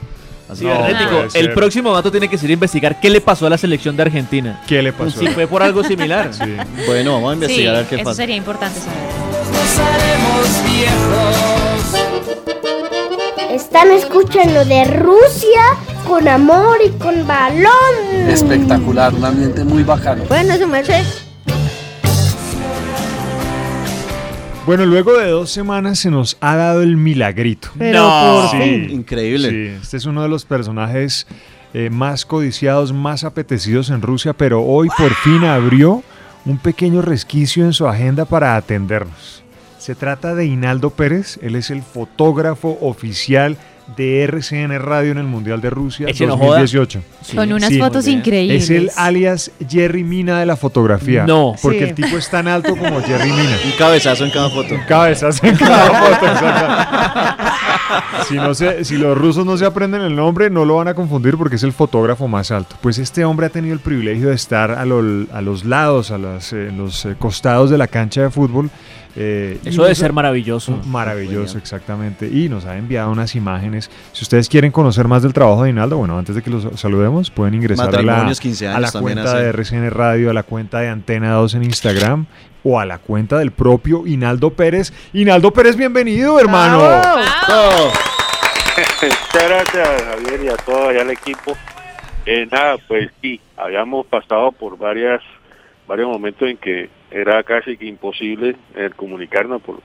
Así 0.49 0.63
No, 0.63 0.87
el 1.23 1.29
ser. 1.31 1.53
próximo 1.53 1.93
dato 1.93 2.09
tiene 2.11 2.29
que 2.29 2.37
ser 2.37 2.49
investigar 2.49 2.99
qué 3.01 3.09
le 3.09 3.19
pasó 3.21 3.47
a 3.47 3.49
la 3.49 3.57
selección 3.57 3.95
de 3.97 4.03
Argentina. 4.03 4.61
¿Qué 4.67 4.81
le 4.81 4.93
pasó? 4.93 5.19
Si 5.19 5.27
fue 5.27 5.45
por 5.47 5.61
algo 5.61 5.83
similar. 5.83 6.29
Sí. 6.37 6.55
Bueno, 6.85 7.13
vamos 7.15 7.31
a 7.31 7.33
Sí, 7.33 7.41
investigar 7.41 7.75
a 7.75 7.77
ver 7.79 7.87
qué 7.87 7.95
eso 7.95 8.03
pasa. 8.05 8.15
sería 8.15 8.35
importante 8.35 8.79
saber. 8.79 8.97
Están 13.51 13.91
escuchando 13.91 14.63
de 14.65 14.83
Rusia 14.85 15.61
con 16.07 16.27
amor 16.27 16.77
y 16.85 16.89
con 16.97 17.25
balón. 17.25 18.29
Espectacular, 18.29 19.13
un 19.13 19.25
ambiente 19.25 19.63
muy 19.63 19.83
bacano. 19.83 20.23
Bueno, 20.27 20.55
su 20.57 20.67
merced. 20.67 21.03
Bueno, 24.67 24.85
luego 24.85 25.17
de 25.17 25.29
dos 25.29 25.49
semanas 25.49 25.97
se 25.97 26.11
nos 26.11 26.37
ha 26.41 26.55
dado 26.57 26.81
el 26.83 26.97
milagrito. 26.97 27.69
Pero 27.79 28.01
No. 28.03 28.41
por 28.41 28.51
Sí. 28.51 28.57
fin. 28.57 28.89
Increíble. 28.91 29.49
Sí, 29.49 29.79
este 29.81 29.97
es 29.97 30.05
uno 30.05 30.21
de 30.21 30.27
los 30.29 30.43
personajes 30.45 31.25
eh, 31.73 31.89
más 31.89 32.25
codiciados, 32.25 32.91
más 32.93 33.23
apetecidos 33.23 33.89
en 33.89 34.01
Rusia, 34.01 34.33
pero 34.33 34.63
hoy 34.63 34.89
por 34.97 35.13
fin 35.13 35.43
abrió 35.45 36.03
un 36.45 36.57
pequeño 36.57 37.01
resquicio 37.01 37.65
en 37.65 37.71
su 37.73 37.87
agenda 37.87 38.25
para 38.25 38.55
atendernos. 38.57 39.41
Se 39.77 39.95
trata 39.95 40.35
de 40.35 40.45
Hinaldo 40.45 40.89
Pérez, 40.89 41.39
él 41.41 41.55
es 41.55 41.69
el 41.69 41.81
fotógrafo 41.81 42.77
oficial 42.81 43.57
de 43.95 44.23
RCN 44.23 44.77
Radio 44.79 45.11
en 45.13 45.17
el 45.17 45.23
Mundial 45.23 45.61
de 45.61 45.69
Rusia 45.69 46.07
Eche 46.09 46.27
no 46.27 46.35
joda. 46.37 46.59
2018. 46.59 47.01
Con 47.35 47.51
unas 47.53 47.69
Sí, 47.69 47.79
fotos 47.79 48.07
increíbles. 48.07 48.63
Es 48.65 48.69
el 48.69 48.91
alias 48.95 49.51
Jerry 49.69 50.03
Mina 50.03 50.39
de 50.39 50.45
la 50.45 50.55
fotografía. 50.57 51.25
No. 51.25 51.55
Porque 51.61 51.79
Sí. 51.79 51.83
el 51.85 51.93
tipo 51.95 52.17
es 52.17 52.29
tan 52.29 52.47
alto 52.47 52.75
como 52.75 53.01
Jerry 53.01 53.31
Mina. 53.31 53.57
Un 53.65 53.71
cabezazo 53.77 54.25
en 54.25 54.31
cada 54.31 54.49
foto. 54.49 54.75
Cabezas 54.87 55.43
en 55.43 55.55
cada 55.55 55.85
foto, 56.19 56.25
exacto. 56.27 57.43
Si, 58.27 58.35
no 58.35 58.53
se- 58.53 58.83
si 58.83 58.97
los 58.97 59.17
rusos 59.17 59.45
no 59.45 59.57
se 59.57 59.65
aprenden 59.65 60.01
el 60.01 60.15
nombre, 60.15 60.49
no 60.49 60.65
lo 60.65 60.75
van 60.75 60.89
a 60.89 60.93
confundir 60.93 61.37
porque 61.37 61.55
es 61.55 61.63
el 61.63 61.71
fotógrafo 61.73 62.27
más 62.27 62.51
alto. 62.51 62.75
Pues 62.81 62.97
este 62.97 63.23
hombre 63.25 63.45
ha 63.45 63.49
tenido 63.49 63.73
el 63.73 63.79
privilegio 63.79 64.29
de 64.29 64.35
estar 64.35 64.71
a, 64.71 64.85
lo- 64.85 65.25
a 65.33 65.41
los 65.41 65.63
lados, 65.65 66.11
a 66.11 66.17
las, 66.17 66.51
eh, 66.53 66.67
en 66.67 66.77
los 66.77 67.05
eh, 67.05 67.15
costados 67.17 67.69
de 67.69 67.77
la 67.77 67.87
cancha 67.87 68.21
de 68.23 68.29
fútbol. 68.29 68.69
Eh, 69.19 69.57
Eso 69.65 69.81
debe 69.81 69.89
nos- 69.89 69.97
ser 69.97 70.13
maravilloso. 70.13 70.79
Maravilloso, 70.85 71.57
exactamente. 71.57 72.27
Y 72.27 72.49
nos 72.49 72.65
ha 72.65 72.77
enviado 72.77 73.09
unas 73.11 73.35
imágenes. 73.35 73.89
Si 74.13 74.23
ustedes 74.23 74.47
quieren 74.47 74.71
conocer 74.71 75.07
más 75.07 75.23
del 75.23 75.33
trabajo 75.33 75.63
de 75.63 75.71
Hinaldo, 75.71 75.97
bueno, 75.97 76.17
antes 76.19 76.35
de 76.35 76.43
que 76.43 76.49
los 76.51 76.67
saludemos, 76.79 77.31
pueden 77.31 77.55
ingresar 77.55 77.87
a 77.87 77.91
la, 77.91 77.97
Matrimonios, 78.03 78.39
15 78.39 78.67
a 78.67 78.79
la 78.79 78.91
cuenta 78.91 79.23
hace. 79.23 79.37
de 79.43 79.49
RCN 79.49 79.89
Radio, 79.89 80.29
a 80.29 80.33
la 80.33 80.43
cuenta 80.43 80.79
de 80.79 80.89
Antena 80.89 81.31
2 81.33 81.55
en 81.55 81.63
Instagram 81.63 82.25
o 82.63 82.79
a 82.79 82.85
la 82.85 82.99
cuenta 82.99 83.39
del 83.39 83.51
propio 83.51 84.05
Hinaldo 84.05 84.51
Pérez. 84.51 84.93
Hinaldo 85.13 85.51
Pérez, 85.51 85.75
bienvenido, 85.75 86.39
hermano. 86.39 86.77
¡Bravo! 86.79 87.91
Muchas 88.77 89.49
gracias, 89.49 90.03
Javier, 90.03 90.43
y 90.43 90.47
a 90.49 90.57
todo 90.57 90.89
allá 90.89 91.01
el 91.01 91.11
equipo. 91.11 91.55
Eh, 92.25 92.47
nada, 92.51 92.75
pues 92.87 93.09
sí, 93.21 93.39
habíamos 93.55 94.05
pasado 94.07 94.51
por 94.51 94.77
varias 94.77 95.21
varios 95.87 96.09
momentos 96.09 96.47
en 96.49 96.57
que 96.57 96.89
era 97.11 97.43
casi 97.43 97.77
que 97.77 97.85
imposible 97.85 98.55
el 98.75 98.95
comunicarnos 98.95 99.61
por 99.61 99.79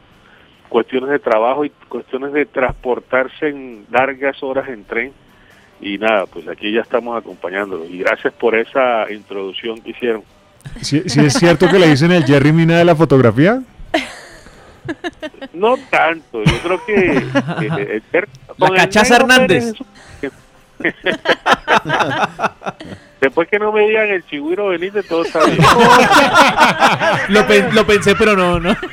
cuestiones 0.68 1.10
de 1.10 1.18
trabajo 1.18 1.64
y 1.64 1.70
cuestiones 1.88 2.32
de 2.32 2.46
transportarse 2.46 3.48
en 3.48 3.86
largas 3.90 4.42
horas 4.42 4.68
en 4.68 4.84
tren. 4.84 5.12
Y 5.80 5.98
nada, 5.98 6.26
pues 6.26 6.46
aquí 6.48 6.72
ya 6.72 6.80
estamos 6.82 7.18
acompañándolos. 7.18 7.88
Y 7.90 7.98
gracias 7.98 8.32
por 8.34 8.54
esa 8.54 9.10
introducción 9.10 9.80
que 9.80 9.90
hicieron. 9.90 10.22
¿Sí, 10.80 11.02
sí 11.06 11.20
es 11.20 11.34
cierto 11.34 11.68
que 11.68 11.78
le 11.78 11.88
dicen 11.88 12.12
el 12.12 12.24
Jerry 12.24 12.52
Mina 12.52 12.78
de 12.78 12.84
la 12.84 12.94
fotografía? 12.94 13.60
No 15.52 15.76
tanto, 15.90 16.42
yo 16.44 16.58
creo 16.62 16.84
que... 16.86 16.94
eh, 17.18 18.02
el- 18.12 18.28
La 18.48 18.54
con 18.58 18.68
el 18.70 18.76
cachaza 18.76 19.16
Hernández. 19.16 19.72
Pérez, 20.20 20.32
Después 23.22 23.48
que 23.48 23.58
no 23.58 23.70
me 23.72 23.86
digan 23.86 24.08
el 24.10 24.26
chigüiro 24.26 24.68
Benítez, 24.68 25.06
todo 25.06 25.22
está 25.24 25.44
bien. 25.46 25.58
Lo, 27.28 27.46
pen- 27.46 27.72
lo 27.74 27.86
pensé, 27.86 28.14
pero 28.16 28.36
no, 28.36 28.58
no. 28.60 28.74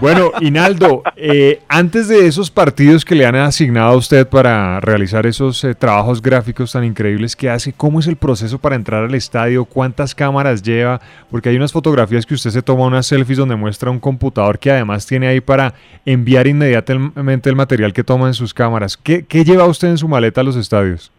Bueno, 0.00 0.32
Hinaldo, 0.40 1.02
eh, 1.14 1.60
antes 1.68 2.08
de 2.08 2.26
esos 2.26 2.50
partidos 2.50 3.04
que 3.04 3.14
le 3.14 3.26
han 3.26 3.36
asignado 3.36 3.90
a 3.92 3.96
usted 3.96 4.26
para 4.26 4.80
realizar 4.80 5.26
esos 5.26 5.62
eh, 5.62 5.74
trabajos 5.74 6.22
gráficos 6.22 6.72
tan 6.72 6.84
increíbles 6.84 7.36
que 7.36 7.50
hace, 7.50 7.72
¿cómo 7.74 8.00
es 8.00 8.06
el 8.06 8.16
proceso 8.16 8.58
para 8.58 8.76
entrar 8.76 9.04
al 9.04 9.14
estadio? 9.14 9.66
¿Cuántas 9.66 10.14
cámaras 10.14 10.62
lleva? 10.62 11.00
Porque 11.30 11.50
hay 11.50 11.56
unas 11.56 11.72
fotografías 11.72 12.24
que 12.24 12.32
usted 12.34 12.50
se 12.50 12.62
toma 12.62 12.86
unas 12.86 13.06
selfies 13.06 13.36
donde 13.38 13.56
muestra 13.56 13.90
un 13.90 14.00
computador 14.00 14.58
que 14.58 14.70
además 14.70 15.04
tiene 15.06 15.28
ahí 15.28 15.40
para 15.42 15.74
enviar 16.06 16.46
inmediatamente 16.46 17.50
el 17.50 17.56
material 17.56 17.92
que 17.92 18.02
toma 18.02 18.26
en 18.28 18.34
sus 18.34 18.54
cámaras. 18.54 18.96
¿Qué, 18.96 19.26
qué 19.26 19.44
lleva 19.44 19.66
usted 19.66 19.88
en 19.88 19.98
su 19.98 20.08
maleta 20.08 20.40
a 20.40 20.44
los 20.44 20.56
estadios? 20.56 21.12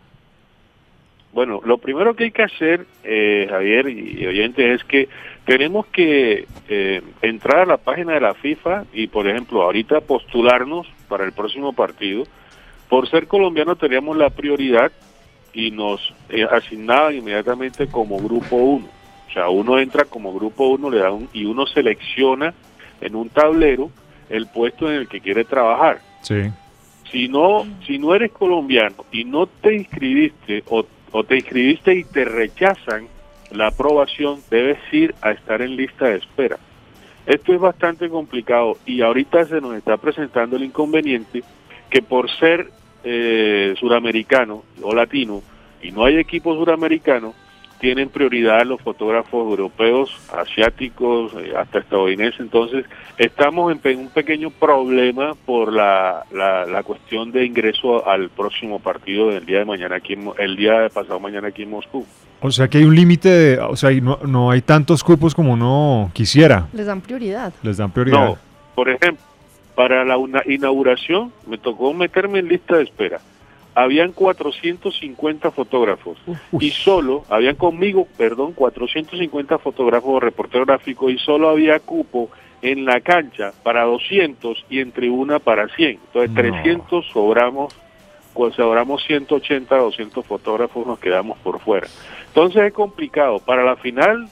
Bueno, 1.34 1.62
lo 1.64 1.78
primero 1.78 2.14
que 2.14 2.26
hay 2.26 2.32
que 2.32 2.44
hacer, 2.44 2.86
eh, 3.04 3.48
Javier 3.50 3.88
y 3.88 4.28
oyentes, 4.28 4.82
es 4.82 4.84
que 4.84 5.08
tenemos 5.46 5.86
que 5.88 6.46
eh, 6.68 7.02
entrar 7.22 7.60
a 7.60 7.66
la 7.66 7.78
página 7.78 8.14
de 8.14 8.22
la 8.22 8.34
FIFA 8.34 8.86
y, 8.94 9.08
por 9.08 9.28
ejemplo, 9.28 9.62
ahorita 9.62 10.02
postularnos 10.02 10.88
para 11.08 11.24
el 11.24 11.32
próximo 11.32 11.74
partido. 11.74 12.24
Por 12.90 13.10
ser 13.10 13.28
colombiano 13.28 13.78
teníamos 13.78 14.18
la 14.18 14.30
prioridad 14.30 14.92
y 15.54 15.72
nos 15.72 16.14
eh, 16.30 16.46
asignaban 16.50 17.16
inmediatamente 17.16 17.88
como 17.88 18.18
grupo 18.18 18.58
1. 18.58 18.86
O 18.86 19.34
sea, 19.34 19.48
uno 19.48 19.80
entra 19.80 20.04
como 20.04 20.34
grupo 20.34 20.68
1 20.68 20.90
le 20.90 20.98
da 20.98 21.12
un, 21.12 21.30
y 21.32 21.46
uno 21.46 21.66
selecciona 21.66 22.54
en 23.00 23.16
un 23.16 23.30
tablero 23.30 23.90
el 24.30 24.48
puesto 24.48 24.92
en 24.92 24.98
el 24.98 25.08
que 25.08 25.22
quiere 25.22 25.46
trabajar. 25.46 26.00
Sí. 26.22 26.52
Si 27.10 27.28
no, 27.28 27.66
si 27.86 27.98
no 27.98 28.14
eres 28.16 28.32
colombiano 28.32 29.06
y 29.12 29.24
no 29.26 29.48
te 29.48 29.76
inscribiste 29.76 30.64
o, 30.70 30.86
o 31.12 31.24
te 31.24 31.36
inscribiste 31.36 31.94
y 31.96 32.04
te 32.04 32.26
rechazan 32.26 33.08
la 33.52 33.68
aprobación, 33.68 34.40
debes 34.50 34.80
ir 34.92 35.14
a 35.22 35.32
estar 35.32 35.62
en 35.62 35.76
lista 35.76 36.08
de 36.08 36.18
espera. 36.18 36.58
Esto 37.26 37.54
es 37.54 37.60
bastante 37.60 38.10
complicado 38.10 38.78
y 38.86 39.02
ahorita 39.02 39.46
se 39.46 39.62
nos 39.62 39.76
está 39.76 39.98
presentando 39.98 40.56
el 40.56 40.64
inconveniente 40.64 41.44
que 41.90 42.02
por 42.02 42.30
ser 42.32 42.70
eh, 43.04 43.76
suramericano 43.80 44.64
o 44.82 44.96
latino 44.96 45.42
y 45.82 45.92
no 45.92 46.06
hay 46.06 46.18
equipo 46.18 46.56
suramericano, 46.56 47.34
tienen 47.82 48.08
prioridad 48.10 48.64
los 48.66 48.80
fotógrafos 48.82 49.42
europeos, 49.50 50.10
asiáticos, 50.34 51.34
eh, 51.34 51.52
hasta 51.58 51.80
estadounidenses. 51.80 52.40
Entonces, 52.40 52.86
estamos 53.18 53.76
en 53.84 54.00
un 54.00 54.08
pequeño 54.10 54.52
problema 54.52 55.34
por 55.46 55.74
la, 55.74 56.24
la, 56.32 56.66
la 56.66 56.84
cuestión 56.84 57.32
de 57.32 57.46
ingreso 57.46 58.08
al 58.08 58.30
próximo 58.30 58.80
partido 58.80 59.30
del 59.30 59.46
día 59.46 59.60
de 59.60 59.66
mañana 59.66 59.96
aquí, 59.98 60.16
el 60.38 60.56
día 60.56 60.80
de 60.82 60.90
pasado 60.90 61.20
mañana 61.20 61.48
aquí 61.50 61.64
en 61.64 61.72
Moscú. 61.72 62.06
O 62.40 62.52
sea 62.52 62.68
que 62.68 62.78
hay 62.78 62.84
un 62.86 62.96
límite, 62.96 63.30
de- 63.30 63.60
o 63.60 63.76
sea, 63.76 63.92
y 63.92 64.00
no, 64.00 64.20
no 64.26 64.52
hay 64.52 64.62
tantos 64.62 65.04
cupos 65.04 65.34
como 65.36 65.54
uno 65.54 66.10
quisiera. 66.14 66.68
Les 66.74 66.86
dan 66.86 67.02
prioridad. 67.02 67.52
Les 67.64 67.78
dan 67.78 67.92
prioridad. 67.92 68.18
No, 68.26 68.38
por 68.76 68.90
ejemplo, 68.90 69.24
para 69.76 70.06
la 70.06 70.18
una- 70.18 70.44
inauguración 70.46 71.32
me 71.48 71.58
tocó 71.58 71.94
meterme 71.94 72.40
en 72.40 72.48
lista 72.48 72.78
de 72.78 72.84
espera. 72.84 73.20
Habían 73.74 74.12
450 74.12 75.52
fotógrafos 75.52 76.18
y 76.60 76.72
solo, 76.72 77.24
habían 77.30 77.56
conmigo, 77.56 78.06
perdón, 78.18 78.52
450 78.54 79.60
fotógrafos, 79.60 80.22
reporteros 80.22 80.68
gráficos 80.68 81.12
y 81.12 81.18
solo 81.18 81.50
había 81.50 81.80
cupo 81.80 82.30
en 82.62 82.86
la 82.86 83.00
cancha 83.00 83.54
para 83.64 83.84
200 83.84 84.66
y 84.70 84.80
en 84.80 84.92
tribuna 84.92 85.40
para 85.40 85.68
100. 85.70 86.00
Entonces 86.08 86.32
No. 86.32 86.36
300 86.36 87.08
sobramos, 87.08 87.74
pues 88.34 88.56
sobramos 88.56 89.04
180, 89.06 89.76
200 89.76 90.26
fotógrafos, 90.26 90.86
nos 90.86 91.00
quedamos 91.00 91.38
por 91.40 91.60
fuera. 91.60 91.88
Entonces 92.28 92.64
es 92.64 92.74
complicado. 92.74 93.40
Para 93.40 93.64
la 93.64 93.78
final 93.78 94.28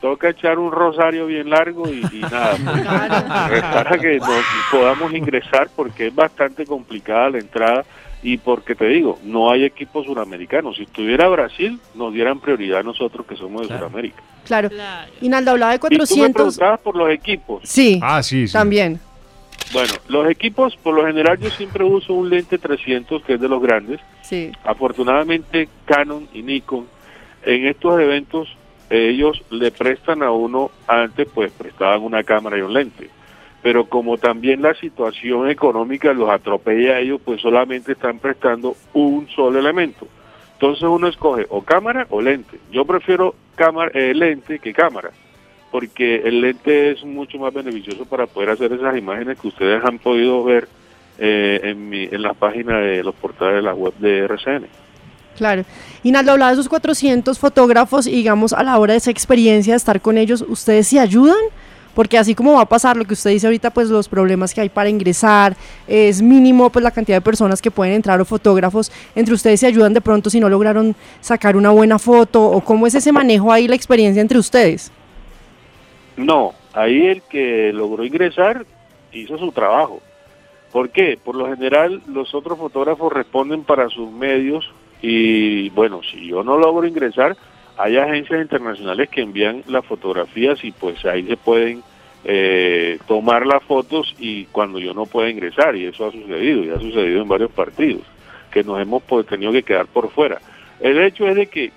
toca 0.00 0.30
echar 0.30 0.58
un 0.58 0.70
rosario 0.70 1.26
bien 1.26 1.50
largo 1.50 1.88
y, 1.88 2.02
y 2.12 2.20
nada, 2.20 2.56
pues, 3.48 3.62
para 3.74 3.98
que 3.98 4.18
nos 4.18 4.44
podamos 4.70 5.12
ingresar 5.12 5.68
porque 5.74 6.06
es 6.06 6.14
bastante 6.14 6.64
complicada 6.64 7.30
la 7.30 7.38
entrada 7.38 7.84
y 8.22 8.36
porque 8.38 8.74
te 8.74 8.86
digo, 8.86 9.18
no 9.22 9.50
hay 9.50 9.64
equipos 9.64 10.06
suramericanos. 10.06 10.76
Si 10.76 10.82
estuviera 10.82 11.28
Brasil, 11.28 11.78
nos 11.94 12.12
dieran 12.12 12.40
prioridad 12.40 12.80
a 12.80 12.82
nosotros 12.82 13.26
que 13.26 13.36
somos 13.36 13.68
de 13.68 13.76
Sudamérica. 13.76 14.22
Claro. 14.44 14.70
Inaldo 15.20 15.52
hablaba 15.52 15.72
de 15.72 15.76
Y 15.76 15.80
tú 15.80 15.86
me 15.90 15.98
400. 15.98 16.34
preguntabas 16.34 16.80
por 16.80 16.96
los 16.96 17.10
equipos. 17.10 17.60
Sí. 17.64 18.00
Ah, 18.02 18.22
sí, 18.22 18.46
sí. 18.46 18.52
También. 18.52 19.00
Bueno, 19.72 19.92
los 20.08 20.30
equipos, 20.30 20.76
por 20.76 20.94
lo 20.94 21.06
general, 21.06 21.38
yo 21.38 21.50
siempre 21.50 21.84
uso 21.84 22.14
un 22.14 22.30
lente 22.30 22.56
300, 22.56 23.22
que 23.22 23.34
es 23.34 23.40
de 23.40 23.48
los 23.48 23.60
grandes. 23.62 24.00
Sí. 24.22 24.50
Afortunadamente, 24.64 25.68
Canon 25.84 26.26
y 26.32 26.42
Nikon, 26.42 26.86
en 27.44 27.66
estos 27.66 28.00
eventos, 28.00 28.48
ellos 28.88 29.42
le 29.50 29.70
prestan 29.70 30.22
a 30.22 30.30
uno, 30.30 30.70
antes 30.86 31.28
pues 31.32 31.52
prestaban 31.52 32.02
una 32.02 32.24
cámara 32.24 32.56
y 32.56 32.62
un 32.62 32.72
lente. 32.72 33.10
Pero 33.62 33.86
como 33.86 34.18
también 34.18 34.62
la 34.62 34.74
situación 34.74 35.50
económica 35.50 36.12
los 36.12 36.30
atropella 36.30 36.94
a 36.94 37.00
ellos, 37.00 37.20
pues 37.24 37.40
solamente 37.40 37.92
están 37.92 38.18
prestando 38.18 38.76
un 38.92 39.28
solo 39.28 39.58
elemento. 39.58 40.06
Entonces 40.54 40.82
uno 40.82 41.08
escoge 41.08 41.46
o 41.50 41.62
cámara 41.62 42.06
o 42.10 42.20
lente. 42.20 42.58
Yo 42.72 42.84
prefiero 42.84 43.34
cámara, 43.54 43.90
eh, 43.94 44.14
lente 44.14 44.58
que 44.58 44.72
cámara, 44.72 45.10
porque 45.70 46.16
el 46.24 46.40
lente 46.40 46.92
es 46.92 47.04
mucho 47.04 47.38
más 47.38 47.52
beneficioso 47.52 48.04
para 48.04 48.26
poder 48.26 48.50
hacer 48.50 48.72
esas 48.72 48.96
imágenes 48.96 49.38
que 49.38 49.48
ustedes 49.48 49.84
han 49.84 49.98
podido 49.98 50.42
ver 50.44 50.68
eh, 51.18 51.60
en, 51.64 51.88
mi, 51.88 52.04
en 52.04 52.22
la 52.22 52.34
página 52.34 52.78
de 52.78 53.02
los 53.02 53.14
portales 53.14 53.56
de 53.56 53.62
la 53.62 53.74
web 53.74 53.94
de 53.98 54.18
RCN. 54.20 54.66
Claro. 55.36 55.64
Inaldo 56.02 56.32
hablaba 56.32 56.50
de 56.50 56.54
esos 56.54 56.68
400 56.68 57.38
fotógrafos 57.38 58.08
y 58.08 58.12
digamos 58.12 58.52
a 58.52 58.64
la 58.64 58.78
hora 58.78 58.94
de 58.94 58.98
esa 58.98 59.12
experiencia 59.12 59.74
de 59.74 59.76
estar 59.76 60.00
con 60.00 60.18
ellos, 60.18 60.44
¿ustedes 60.48 60.88
se 60.88 60.98
ayudan? 60.98 61.38
Porque 61.94 62.16
así 62.16 62.34
como 62.34 62.54
va 62.54 62.62
a 62.62 62.68
pasar 62.68 62.96
lo 62.96 63.04
que 63.04 63.14
usted 63.14 63.30
dice 63.30 63.46
ahorita, 63.46 63.70
pues 63.70 63.88
los 63.88 64.08
problemas 64.08 64.54
que 64.54 64.60
hay 64.60 64.68
para 64.68 64.88
ingresar, 64.88 65.56
es 65.86 66.22
mínimo 66.22 66.70
pues 66.70 66.82
la 66.82 66.90
cantidad 66.90 67.16
de 67.16 67.22
personas 67.22 67.60
que 67.60 67.70
pueden 67.70 67.94
entrar 67.94 68.20
o 68.20 68.24
fotógrafos, 68.24 68.92
entre 69.14 69.34
ustedes 69.34 69.60
se 69.60 69.66
ayudan 69.66 69.94
de 69.94 70.00
pronto 70.00 70.30
si 70.30 70.40
no 70.40 70.48
lograron 70.48 70.94
sacar 71.20 71.56
una 71.56 71.70
buena 71.70 71.98
foto 71.98 72.44
o 72.44 72.60
cómo 72.60 72.86
es 72.86 72.94
ese 72.94 73.12
manejo 73.12 73.52
ahí, 73.52 73.66
la 73.66 73.74
experiencia 73.74 74.22
entre 74.22 74.38
ustedes. 74.38 74.92
No, 76.16 76.52
ahí 76.72 77.06
el 77.06 77.22
que 77.22 77.72
logró 77.72 78.04
ingresar 78.04 78.64
hizo 79.12 79.38
su 79.38 79.52
trabajo. 79.52 80.00
¿Por 80.72 80.90
qué? 80.90 81.18
Por 81.22 81.34
lo 81.34 81.46
general 81.48 82.02
los 82.06 82.34
otros 82.34 82.58
fotógrafos 82.58 83.12
responden 83.12 83.64
para 83.64 83.88
sus 83.88 84.10
medios 84.10 84.70
y 85.00 85.70
bueno, 85.70 86.00
si 86.10 86.26
yo 86.26 86.42
no 86.42 86.58
logro 86.58 86.86
ingresar, 86.86 87.36
hay 87.78 87.96
agencias 87.96 88.42
internacionales 88.42 89.08
que 89.08 89.22
envían 89.22 89.62
las 89.68 89.86
fotografías 89.86 90.62
y 90.64 90.72
pues 90.72 91.04
ahí 91.04 91.24
se 91.26 91.36
pueden 91.36 91.82
eh, 92.24 92.98
tomar 93.06 93.46
las 93.46 93.62
fotos 93.62 94.14
y 94.18 94.46
cuando 94.46 94.80
yo 94.80 94.92
no 94.92 95.06
pueda 95.06 95.30
ingresar 95.30 95.76
y 95.76 95.86
eso 95.86 96.06
ha 96.06 96.10
sucedido 96.10 96.64
y 96.64 96.70
ha 96.70 96.80
sucedido 96.80 97.22
en 97.22 97.28
varios 97.28 97.52
partidos 97.52 98.02
que 98.50 98.64
nos 98.64 98.80
hemos 98.80 99.02
pues, 99.04 99.26
tenido 99.26 99.52
que 99.52 99.62
quedar 99.62 99.86
por 99.86 100.10
fuera. 100.10 100.40
El 100.80 101.00
hecho 101.00 101.28
es 101.28 101.36
de 101.36 101.46
que 101.46 101.70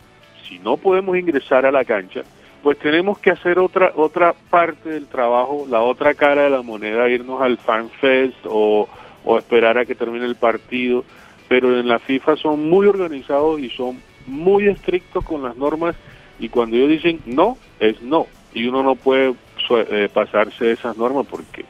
si 0.48 0.58
no 0.60 0.78
podemos 0.78 1.16
ingresar 1.18 1.68
a 1.68 1.72
la 1.72 1.86
cancha, 1.86 2.24
pues 2.64 2.80
tenemos 2.80 3.20
que 3.20 3.32
hacer 3.32 3.60
otra 3.60 3.92
otra 3.96 4.34
parte 4.50 4.90
del 4.90 5.06
trabajo, 5.06 5.68
la 5.70 5.82
otra 5.82 6.16
cara 6.16 6.44
de 6.44 6.50
la 6.50 6.64
moneda, 6.64 7.10
irnos 7.10 7.42
al 7.42 7.60
fan 7.60 7.90
fest 7.90 8.38
o, 8.46 8.90
o 9.24 9.38
esperar 9.38 9.78
a 9.78 9.86
que 9.86 9.96
termine 9.96 10.26
el 10.26 10.36
partido. 10.36 11.04
Pero 11.48 11.78
en 11.78 11.88
la 11.88 12.00
FIFA 12.00 12.38
son 12.38 12.70
muy 12.70 12.88
organizados 12.88 13.60
y 13.60 13.70
son 13.70 13.98
muy 14.32 14.68
estrictos 14.68 15.24
con 15.24 15.44
las 15.44 15.56
normas 15.58 15.96
y 16.40 16.50
cuando 16.50 16.76
ellos 16.78 16.90
dicen 16.90 17.20
no, 17.26 17.58
es 17.80 18.02
no. 18.02 18.26
Y 18.54 18.68
uno 18.68 18.82
no 18.84 18.96
puede 18.96 19.36
eh, 19.70 20.10
pasarse 20.14 20.72
esas 20.72 20.98
normas 20.98 21.26
porque 21.30 21.66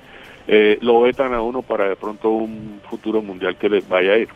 eh, 0.47 0.77
lo 0.81 1.01
vetan 1.01 1.33
a 1.33 1.41
uno 1.41 1.61
para 1.61 1.89
de 1.89 1.95
pronto 1.95 2.29
un 2.29 2.79
futuro 2.89 3.21
mundial 3.21 3.57
que 3.57 3.69
les 3.69 3.87
vaya 3.87 4.13
a 4.13 4.17
ir. 4.17 4.29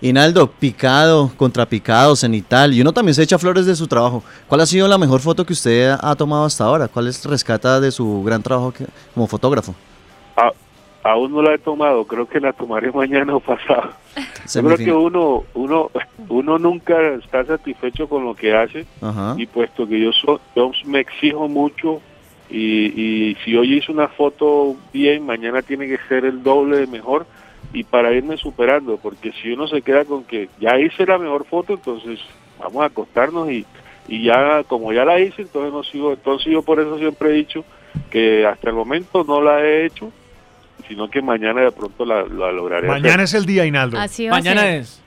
Hinaldo, 0.00 0.50
picado, 0.50 1.30
contrapicado, 1.36 2.16
cenital, 2.16 2.74
y 2.74 2.80
uno 2.80 2.92
también 2.92 3.14
se 3.14 3.22
echa 3.22 3.38
flores 3.38 3.66
de 3.66 3.76
su 3.76 3.86
trabajo. 3.86 4.24
¿Cuál 4.48 4.60
ha 4.62 4.66
sido 4.66 4.88
la 4.88 4.98
mejor 4.98 5.20
foto 5.20 5.46
que 5.46 5.52
usted 5.52 5.90
ha 6.00 6.16
tomado 6.16 6.44
hasta 6.44 6.64
ahora? 6.64 6.88
¿Cuál 6.88 7.06
es 7.06 7.24
rescata 7.24 7.80
de 7.80 7.92
su 7.92 8.22
gran 8.24 8.42
trabajo 8.42 8.72
que- 8.72 8.86
como 9.14 9.28
fotógrafo? 9.28 9.74
A- 10.36 10.50
aún 11.02 11.32
no 11.32 11.42
la 11.42 11.54
he 11.54 11.58
tomado, 11.58 12.04
creo 12.06 12.28
que 12.28 12.40
la 12.40 12.52
tomaré 12.52 12.90
mañana 12.92 13.34
o 13.36 13.40
pasado. 13.40 13.90
Yo 14.16 14.62
creo 14.62 14.76
que 14.84 14.92
uno, 14.92 15.44
uno, 15.54 15.90
uno 16.28 16.58
nunca 16.58 16.96
está 17.14 17.44
satisfecho 17.44 18.08
con 18.08 18.24
lo 18.24 18.34
que 18.34 18.54
hace 18.54 18.86
Ajá. 19.00 19.34
y 19.38 19.46
puesto 19.46 19.86
que 19.86 20.00
yo, 20.00 20.12
so- 20.12 20.40
yo 20.54 20.70
me 20.84 21.00
exijo 21.00 21.48
mucho 21.48 22.00
y, 22.50 22.86
y 23.30 23.36
si 23.44 23.56
hoy 23.56 23.78
hice 23.78 23.90
una 23.92 24.08
foto 24.08 24.76
bien, 24.92 25.24
mañana 25.24 25.62
tiene 25.62 25.86
que 25.88 25.98
ser 26.08 26.24
el 26.24 26.42
doble 26.42 26.76
de 26.78 26.86
mejor 26.86 27.24
y 27.72 27.84
para 27.84 28.12
irme 28.12 28.36
superando, 28.36 28.98
porque 28.98 29.32
si 29.40 29.52
uno 29.52 29.66
se 29.66 29.80
queda 29.80 30.04
con 30.04 30.24
que 30.24 30.50
ya 30.60 30.78
hice 30.78 31.06
la 31.06 31.16
mejor 31.18 31.46
foto, 31.46 31.72
entonces 31.74 32.20
vamos 32.58 32.82
a 32.82 32.86
acostarnos 32.86 33.50
y, 33.50 33.64
y 34.08 34.24
ya 34.24 34.62
como 34.64 34.92
ya 34.92 35.06
la 35.06 35.18
hice, 35.18 35.42
entonces 35.42 35.72
no 35.72 35.82
sigo, 35.82 36.12
entonces 36.12 36.52
yo 36.52 36.60
por 36.62 36.78
eso 36.80 36.98
siempre 36.98 37.30
he 37.30 37.32
dicho 37.32 37.64
que 38.10 38.44
hasta 38.46 38.68
el 38.68 38.74
momento 38.74 39.24
no 39.24 39.40
la 39.40 39.64
he 39.64 39.86
hecho, 39.86 40.12
sino 40.88 41.08
que 41.08 41.22
mañana 41.22 41.60
de 41.62 41.72
pronto 41.72 42.04
la, 42.04 42.22
la 42.24 42.50
lograré. 42.52 42.88
hacer. 42.88 43.02
Mañana 43.02 43.22
es 43.24 43.34
el 43.34 43.46
día, 43.46 43.64
Hinaldo. 43.66 43.98
Así 43.98 44.26
va 44.26 44.32
a 44.36 44.38
Mañana 44.38 44.60
ser. 44.62 44.80
es. 44.80 45.02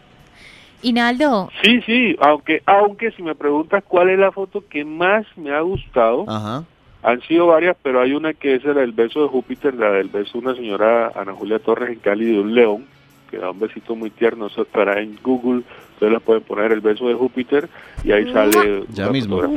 Hinaldo, 0.82 1.50
Sí, 1.64 1.82
sí, 1.86 2.16
aunque, 2.20 2.62
aunque 2.66 3.12
si 3.12 3.24
me 3.24 3.34
preguntas 3.34 3.84
cuál 3.88 4.10
es 4.12 4.20
la 4.20 4.32
foto 4.32 4.64
que 4.70 4.86
más 4.86 5.26
me 5.36 5.52
ha 5.52 5.62
gustado, 5.62 6.26
Ajá. 6.28 6.64
han 7.02 7.22
sido 7.22 7.48
varias, 7.48 7.76
pero 7.82 8.02
hay 8.02 8.14
una 8.14 8.34
que 8.34 8.54
es 8.56 8.64
la 8.66 8.74
del 8.74 8.92
beso 8.92 9.24
de 9.24 9.30
Júpiter, 9.30 9.74
la 9.74 9.90
del 9.92 10.10
beso 10.10 10.34
de 10.34 10.46
una 10.48 10.56
señora 10.56 11.12
Ana 11.16 11.34
Julia 11.34 11.58
Torres 11.60 11.90
en 11.90 12.00
Cali 12.00 12.26
de 12.26 12.40
un 12.40 12.54
león, 12.54 12.86
que 13.32 13.38
da 13.40 13.50
un 13.50 13.60
besito 13.60 13.96
muy 13.96 14.12
tierno, 14.12 14.46
eso 14.48 14.62
estará 14.62 15.02
en 15.02 15.18
Google, 15.24 15.64
ustedes 15.94 16.12
le 16.14 16.20
pueden 16.20 16.44
poner 16.44 16.72
el 16.72 16.82
beso 16.82 17.08
de 17.08 17.16
Júpiter 17.16 17.68
y 18.04 18.12
ahí 18.12 18.32
sale 18.32 18.84
Ya 18.90 19.10
mismo. 19.10 19.42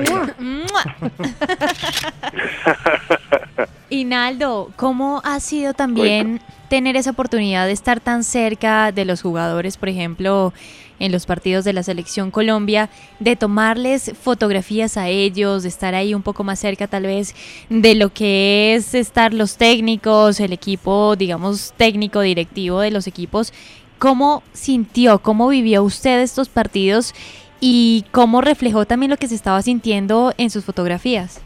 Hinaldo, 3.90 4.71
¿cómo 4.76 5.23
ha 5.25 5.40
sido 5.40 5.73
también 5.73 6.40
tener 6.68 6.97
esa 6.97 7.11
oportunidad 7.11 7.66
de 7.66 7.73
estar 7.73 8.00
tan 8.00 8.23
cerca 8.23 8.92
de 8.92 9.04
los 9.04 9.23
jugadores, 9.23 9.78
por 9.78 9.88
ejemplo, 9.88 10.52
en 10.99 11.12
los 11.12 11.26
partidos 11.26 11.64
de 11.64 11.73
la 11.73 11.83
selección 11.83 12.30
Colombia, 12.30 12.90
de 13.18 13.37
tomarles 13.37 14.12
fotografías 14.21 14.97
a 14.97 15.09
ellos, 15.09 15.62
de 15.62 15.71
estar 15.71 15.95
ahí 15.95 16.12
un 16.12 16.23
poco 16.23 16.45
más 16.45 16.59
cerca 16.59 16.87
tal 16.87 17.04
vez 17.04 17.35
de 17.71 17.95
lo 17.95 18.12
que 18.12 18.75
es 18.75 18.95
estar 18.95 19.33
los 19.33 19.57
técnicos, 19.57 20.40
el 20.40 20.52
equipo, 20.52 21.16
digamos, 21.16 21.73
técnico, 21.76 22.21
directivo 22.21 22.80
de 22.80 22.90
los 22.90 23.07
equipos, 23.07 23.52
¿cómo 23.99 24.42
sintió, 24.52 25.21
cómo 25.21 25.49
vivió 25.49 25.83
usted 25.83 26.21
estos 26.21 26.49
partidos 26.49 27.14
y 27.61 28.04
cómo 28.12 28.40
reflejó 28.42 28.87
también 28.87 29.11
lo 29.11 29.16
que 29.16 29.28
se 29.28 29.35
estaba 29.35 29.62
sintiendo 29.62 30.35
en 30.37 30.50
sus 30.50 30.64
fotografías? 30.64 31.40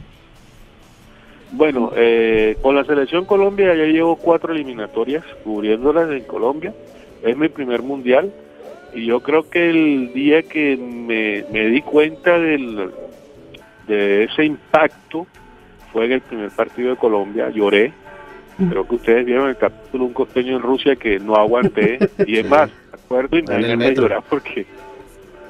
Bueno, 1.52 1.92
eh, 1.94 2.56
con 2.62 2.74
la 2.74 2.84
selección 2.84 3.26
Colombia 3.26 3.74
ya 3.74 3.84
llevo 3.84 4.16
cuatro 4.16 4.54
eliminatorias 4.54 5.22
cubriéndolas 5.44 6.10
en 6.10 6.24
Colombia. 6.24 6.72
Es 7.22 7.36
mi 7.36 7.48
primer 7.48 7.82
mundial 7.82 8.32
y 8.94 9.06
yo 9.06 9.20
creo 9.20 9.48
que 9.48 9.68
el 9.68 10.12
día 10.14 10.42
que 10.42 10.76
me, 10.76 11.44
me 11.52 11.66
di 11.66 11.82
cuenta 11.82 12.38
del, 12.38 12.90
de 13.86 14.24
ese 14.24 14.44
impacto 14.44 15.26
fue 15.92 16.06
en 16.06 16.12
el 16.12 16.20
primer 16.22 16.50
partido 16.50 16.90
de 16.90 16.96
Colombia. 16.96 17.50
Lloré. 17.50 17.92
Creo 18.70 18.86
que 18.86 18.94
ustedes 18.94 19.26
vieron 19.26 19.48
el 19.48 19.56
capítulo 19.56 20.04
Un 20.04 20.12
costeño 20.12 20.56
en 20.56 20.62
Rusia 20.62 20.96
que 20.96 21.18
no 21.18 21.34
aguanté. 21.34 21.98
y 22.26 22.38
es 22.38 22.48
más, 22.48 22.70
acuerdo 22.92 23.38
y 23.38 23.42
me 23.42 23.94
llorar 23.94 24.22
porque, 24.28 24.66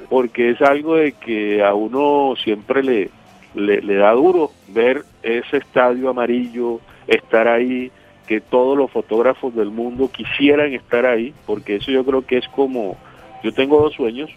porque 0.09 0.51
es 0.51 0.61
algo 0.61 0.95
de 0.95 1.13
que 1.13 1.63
a 1.63 1.73
uno 1.73 2.35
siempre 2.43 2.83
le, 2.83 3.09
le, 3.55 3.81
le 3.81 3.95
da 3.95 4.11
duro 4.11 4.51
ver 4.67 5.03
ese 5.21 5.57
estadio 5.57 6.09
amarillo, 6.09 6.79
estar 7.07 7.47
ahí, 7.47 7.91
que 8.27 8.41
todos 8.41 8.77
los 8.77 8.89
fotógrafos 8.91 9.53
del 9.55 9.69
mundo 9.69 10.09
quisieran 10.11 10.73
estar 10.73 11.05
ahí, 11.05 11.33
porque 11.45 11.75
eso 11.75 11.91
yo 11.91 12.05
creo 12.05 12.25
que 12.25 12.37
es 12.37 12.47
como, 12.49 12.97
yo 13.43 13.53
tengo 13.53 13.81
dos 13.81 13.93
sueños, 13.93 14.29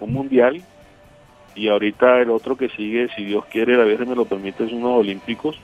un 0.00 0.12
mundial 0.12 0.62
y 1.54 1.68
ahorita 1.68 2.20
el 2.20 2.30
otro 2.30 2.56
que 2.56 2.68
sigue, 2.70 3.08
si 3.14 3.24
Dios 3.24 3.44
quiere, 3.46 3.76
la 3.76 3.84
Virgen 3.84 4.08
me 4.08 4.16
lo 4.16 4.24
permite, 4.24 4.64
es 4.64 4.72
unos 4.72 5.00
olímpicos. 5.00 5.58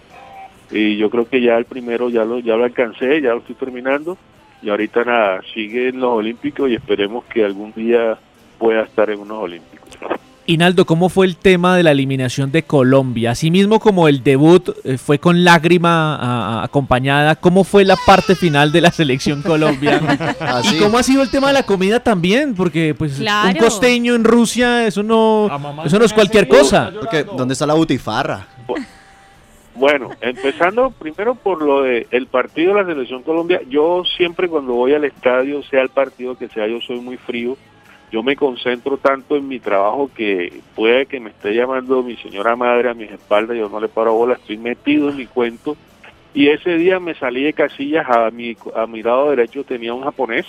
Y 0.70 0.96
yo 0.96 1.08
creo 1.08 1.28
que 1.28 1.40
ya 1.40 1.56
el 1.56 1.64
primero 1.64 2.10
ya 2.10 2.24
lo, 2.24 2.40
ya 2.40 2.56
lo 2.56 2.64
alcancé, 2.64 3.22
ya 3.22 3.30
lo 3.30 3.38
estoy 3.38 3.54
terminando. 3.54 4.18
Y 4.60 4.68
ahorita 4.68 5.04
nada, 5.04 5.40
sigue 5.54 5.88
en 5.88 6.00
los 6.00 6.10
olímpicos 6.10 6.68
y 6.68 6.74
esperemos 6.74 7.24
que 7.24 7.44
algún 7.44 7.72
día 7.72 8.18
pueda 8.58 8.82
estar 8.82 9.08
en 9.08 9.20
unos 9.20 9.44
olímpicos. 9.44 9.88
Inaldo, 10.50 10.86
¿cómo 10.86 11.10
fue 11.10 11.26
el 11.26 11.36
tema 11.36 11.76
de 11.76 11.82
la 11.82 11.90
eliminación 11.90 12.50
de 12.50 12.62
Colombia? 12.62 13.32
Asimismo 13.32 13.78
como 13.80 14.08
el 14.08 14.22
debut 14.24 14.70
eh, 14.82 14.96
fue 14.96 15.18
con 15.18 15.44
lágrima 15.44 16.16
a- 16.16 16.60
a- 16.60 16.64
acompañada, 16.64 17.36
¿cómo 17.36 17.64
fue 17.64 17.84
la 17.84 17.96
parte 18.06 18.34
final 18.34 18.72
de 18.72 18.80
la 18.80 18.90
selección 18.90 19.42
Colombia? 19.42 19.98
Así. 20.40 20.76
¿Y 20.76 20.78
cómo 20.80 20.96
ha 20.96 21.02
sido 21.02 21.22
el 21.22 21.30
tema 21.30 21.48
de 21.48 21.52
la 21.52 21.64
comida 21.64 22.00
también? 22.00 22.54
Porque 22.54 22.94
pues 22.96 23.20
un 23.20 23.24
costeño 23.58 24.14
en 24.14 24.24
Rusia, 24.24 24.86
eso 24.86 25.02
no, 25.02 25.50
eso 25.84 25.98
no 25.98 26.04
es 26.06 26.14
cualquier 26.14 26.48
cosa. 26.48 26.92
Porque, 26.98 27.24
¿Dónde 27.24 27.52
está 27.52 27.66
la 27.66 27.74
butifarra? 27.74 28.46
Bueno, 29.74 30.08
empezando 30.22 30.90
primero 30.90 31.34
por 31.34 31.62
lo 31.62 31.82
de 31.82 32.06
el 32.10 32.26
partido 32.26 32.74
de 32.74 32.82
la 32.82 32.88
selección 32.88 33.22
Colombia, 33.22 33.60
yo 33.68 34.02
siempre 34.16 34.48
cuando 34.48 34.72
voy 34.72 34.94
al 34.94 35.04
estadio, 35.04 35.62
sea 35.64 35.82
el 35.82 35.90
partido 35.90 36.36
que 36.38 36.48
sea, 36.48 36.66
yo 36.66 36.80
soy 36.80 37.00
muy 37.00 37.18
frío. 37.18 37.56
Yo 38.10 38.22
me 38.22 38.36
concentro 38.36 38.96
tanto 38.96 39.36
en 39.36 39.46
mi 39.46 39.58
trabajo 39.58 40.10
que 40.14 40.60
puede 40.74 41.06
que 41.06 41.20
me 41.20 41.30
esté 41.30 41.54
llamando 41.54 42.02
mi 42.02 42.16
señora 42.16 42.56
madre 42.56 42.88
a 42.88 42.94
mis 42.94 43.10
espaldas, 43.10 43.56
yo 43.56 43.68
no 43.68 43.80
le 43.80 43.88
paro 43.88 44.14
bola, 44.14 44.34
estoy 44.34 44.56
metido 44.56 45.10
en 45.10 45.16
mi 45.16 45.26
cuento. 45.26 45.76
Y 46.32 46.48
ese 46.48 46.76
día 46.76 47.00
me 47.00 47.14
salí 47.14 47.42
de 47.42 47.52
casillas, 47.52 48.06
a 48.08 48.30
mi, 48.30 48.56
a 48.74 48.86
mi 48.86 49.02
lado 49.02 49.30
derecho 49.30 49.64
tenía 49.64 49.92
un 49.92 50.04
japonés 50.04 50.46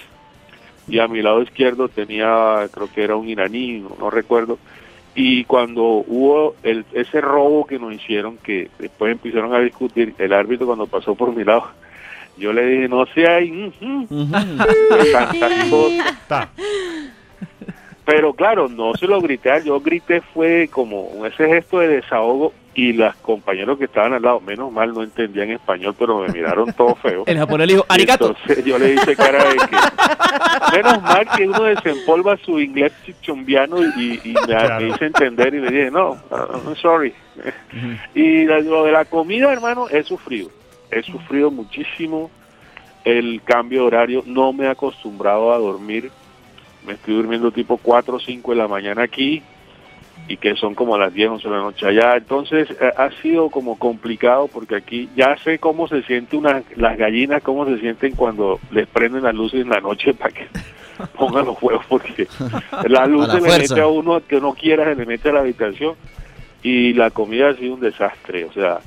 y 0.87 0.99
a 0.99 1.07
mi 1.07 1.21
lado 1.21 1.41
izquierdo 1.41 1.89
tenía, 1.89 2.67
creo 2.71 2.89
que 2.93 3.03
era 3.03 3.15
un 3.15 3.27
iraní, 3.27 3.79
no, 3.79 3.91
no 3.99 4.09
recuerdo. 4.09 4.57
Y 5.15 5.43
cuando 5.43 5.83
hubo 5.83 6.55
el, 6.63 6.85
ese 6.93 7.19
robo 7.19 7.65
que 7.65 7.77
nos 7.77 7.93
hicieron, 7.93 8.37
que 8.37 8.69
después 8.79 9.11
empezaron 9.11 9.53
a 9.53 9.59
discutir, 9.59 10.13
el 10.17 10.31
árbitro 10.31 10.67
cuando 10.67 10.87
pasó 10.87 11.15
por 11.15 11.35
mi 11.35 11.43
lado, 11.43 11.65
yo 12.37 12.53
le 12.53 12.65
dije, 12.65 12.87
no 12.87 13.05
sea 13.07 13.35
ahí, 13.35 13.73
ujú". 13.81 14.07
Tantas 15.11 15.69
cosas. 15.69 16.49
Pero 18.09 18.33
claro, 18.33 18.67
no 18.67 18.93
se 18.95 19.05
lo 19.07 19.21
grité, 19.21 19.51
a 19.51 19.57
él, 19.57 19.65
yo 19.65 19.79
grité 19.79 20.21
fue 20.33 20.67
como 20.71 21.25
ese 21.25 21.47
gesto 21.47 21.79
de 21.79 21.87
desahogo 21.87 22.53
y 22.73 22.93
los 22.93 23.13
compañeros 23.17 23.77
que 23.77 23.85
estaban 23.85 24.13
al 24.13 24.21
lado, 24.21 24.39
menos 24.39 24.71
mal 24.71 24.93
no 24.93 25.03
entendían 25.03 25.51
español, 25.51 25.93
pero 25.97 26.19
me 26.19 26.29
miraron 26.29 26.71
todo 26.73 26.95
feo. 26.95 27.23
El 27.27 27.37
japonés 27.37 27.67
le 27.67 27.73
dijo, 27.73 27.85
arigato. 27.89 28.29
Entonces 28.29 28.65
yo 28.65 28.79
le 28.79 28.93
hice 28.93 29.15
cara 29.15 29.43
de 29.43 29.55
que 29.57 30.77
menos 30.77 31.01
mal 31.01 31.27
que 31.35 31.47
uno 31.47 31.63
desempolva 31.63 32.37
su 32.37 32.59
inglés 32.59 32.93
chichombiano 33.05 33.77
y, 33.97 34.19
y 34.23 34.33
me, 34.33 34.41
Claro. 34.41 34.85
me 34.85 34.89
hice 34.95 35.05
entender 35.05 35.53
y 35.53 35.59
le 35.59 35.69
dije, 35.69 35.91
no, 35.91 36.17
I'm 36.31 36.75
sorry. 36.81 37.13
Y 38.15 38.45
lo 38.45 38.85
de 38.85 38.91
la 38.91 39.05
comida, 39.05 39.51
hermano, 39.51 39.87
he 39.89 40.03
sufrido. 40.03 40.49
He 40.91 41.03
sufrido 41.03 41.51
muchísimo 41.51 42.31
el 43.03 43.41
cambio 43.43 43.81
de 43.81 43.87
horario. 43.87 44.23
No 44.25 44.51
me 44.53 44.65
he 44.65 44.69
acostumbrado 44.69 45.53
a 45.53 45.57
dormir. 45.57 46.11
Me 46.89 46.95
estoy 46.95 47.13
durmiendo 47.13 47.51
tipo 47.51 47.77
4 47.77 48.15
o 48.15 48.19
5 48.19 48.51
de 48.51 48.57
la 48.57 48.67
mañana 48.67 49.03
aquí 49.03 49.43
y 50.27 50.37
que 50.37 50.55
son 50.55 50.73
como 50.73 50.97
las 50.97 51.13
10, 51.13 51.29
11 51.29 51.47
de 51.47 51.53
la 51.53 51.61
noche 51.61 51.85
allá. 51.85 52.17
Entonces 52.17 52.67
eh, 52.71 52.91
ha 52.97 53.11
sido 53.21 53.51
como 53.51 53.77
complicado 53.77 54.47
porque 54.47 54.75
aquí 54.75 55.07
ya 55.15 55.37
sé 55.43 55.59
cómo 55.59 55.87
se 55.87 56.01
siente 56.01 56.35
una, 56.35 56.63
las 56.77 56.97
gallinas, 56.97 57.43
cómo 57.43 57.63
se 57.67 57.77
sienten 57.77 58.15
cuando 58.15 58.59
les 58.71 58.87
prenden 58.87 59.21
las 59.21 59.35
luces 59.35 59.61
en 59.61 59.69
la 59.69 59.81
noche 59.81 60.13
para 60.15 60.31
que 60.31 60.47
pongan 61.15 61.45
los 61.45 61.61
huevos 61.61 61.85
porque 61.87 62.27
la 62.87 63.05
luz 63.05 63.27
la 63.27 63.35
se 63.35 63.41
le 63.41 63.57
mete 63.59 63.81
a 63.81 63.87
uno 63.87 64.19
que 64.27 64.41
no 64.41 64.55
quiera, 64.55 64.85
se 64.85 64.95
le 64.95 65.05
mete 65.05 65.29
a 65.29 65.33
la 65.33 65.41
habitación 65.41 65.93
y 66.63 66.93
la 66.93 67.11
comida 67.11 67.49
ha 67.49 67.53
sido 67.53 67.75
un 67.75 67.81
desastre. 67.81 68.45
O 68.45 68.51
sea, 68.51 68.79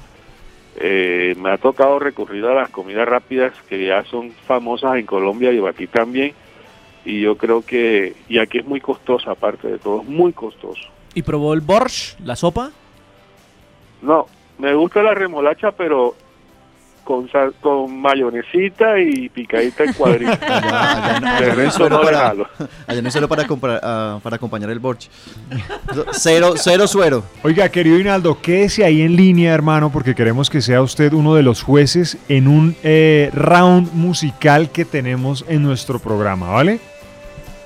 eh, 0.81 1.37
me 1.39 1.51
ha 1.51 1.59
tocado 1.59 2.01
recurrir 2.01 2.45
a 2.47 2.55
las 2.55 2.71
comidas 2.71 3.07
rápidas 3.07 3.53
que 3.69 3.87
ya 3.87 4.03
son 4.05 4.33
famosas 4.47 4.97
en 4.97 5.07
Colombia 5.07 5.53
y 5.53 5.65
aquí 5.65 5.87
también. 5.87 6.35
Y 7.05 7.21
yo 7.21 7.37
creo 7.37 7.63
que, 7.65 8.15
y 8.29 8.39
aquí 8.39 8.59
es 8.59 8.65
muy 8.67 8.81
costosa 8.81 9.33
aparte 9.33 9.69
de 9.69 9.79
todo, 9.79 10.03
es 10.03 10.09
muy 10.09 10.33
costoso. 10.33 10.83
¿Y 11.15 11.23
probó 11.23 11.53
el 11.55 11.61
borscht, 11.61 12.19
la 12.21 12.37
sopa? 12.37 12.71
No, 14.03 14.27
me 14.59 14.75
gusta 14.75 15.03
la 15.03 15.15
remolacha, 15.15 15.73
pero 15.73 16.15
con 17.05 17.29
sal- 17.33 17.53
con 17.61 18.01
mayonesita 18.01 19.01
y 19.01 19.29
picadita 19.29 19.83
en 19.83 19.93
cuadritos. 19.99 20.39
Allá, 20.41 20.61
allá 20.61 21.21
no- 21.21 21.27
allá 21.29 21.55
no 21.79 21.89
no 21.89 22.01
para, 22.03 22.35
allá 22.87 23.03
no 23.03 23.11
suelo 23.11 23.29
para, 23.29 23.45
comprar- 23.49 23.81
ah, 23.83 24.21
para 24.23 24.37
acompañar 24.37 24.71
el 24.71 24.79
borch. 24.79 25.09
Cero, 26.13 26.55
cero 26.57 26.87
suero. 26.87 27.25
Oiga, 27.43 27.69
querido 27.69 27.99
Hinaldo, 27.99 28.41
quédese 28.41 28.85
ahí 28.85 29.03
en 29.03 29.17
línea, 29.17 29.53
hermano, 29.53 29.91
porque 29.91 30.15
queremos 30.15 30.49
que 30.49 30.61
sea 30.61 30.81
usted 30.81 31.13
uno 31.13 31.35
de 31.35 31.43
los 31.43 31.63
jueces 31.63 32.19
en 32.29 32.47
un 32.47 32.77
eh, 32.85 33.31
round 33.35 33.93
musical 33.93 34.71
que 34.71 34.85
tenemos 34.85 35.45
en 35.49 35.63
nuestro 35.65 35.99
programa, 35.99 36.51
¿vale? 36.51 36.79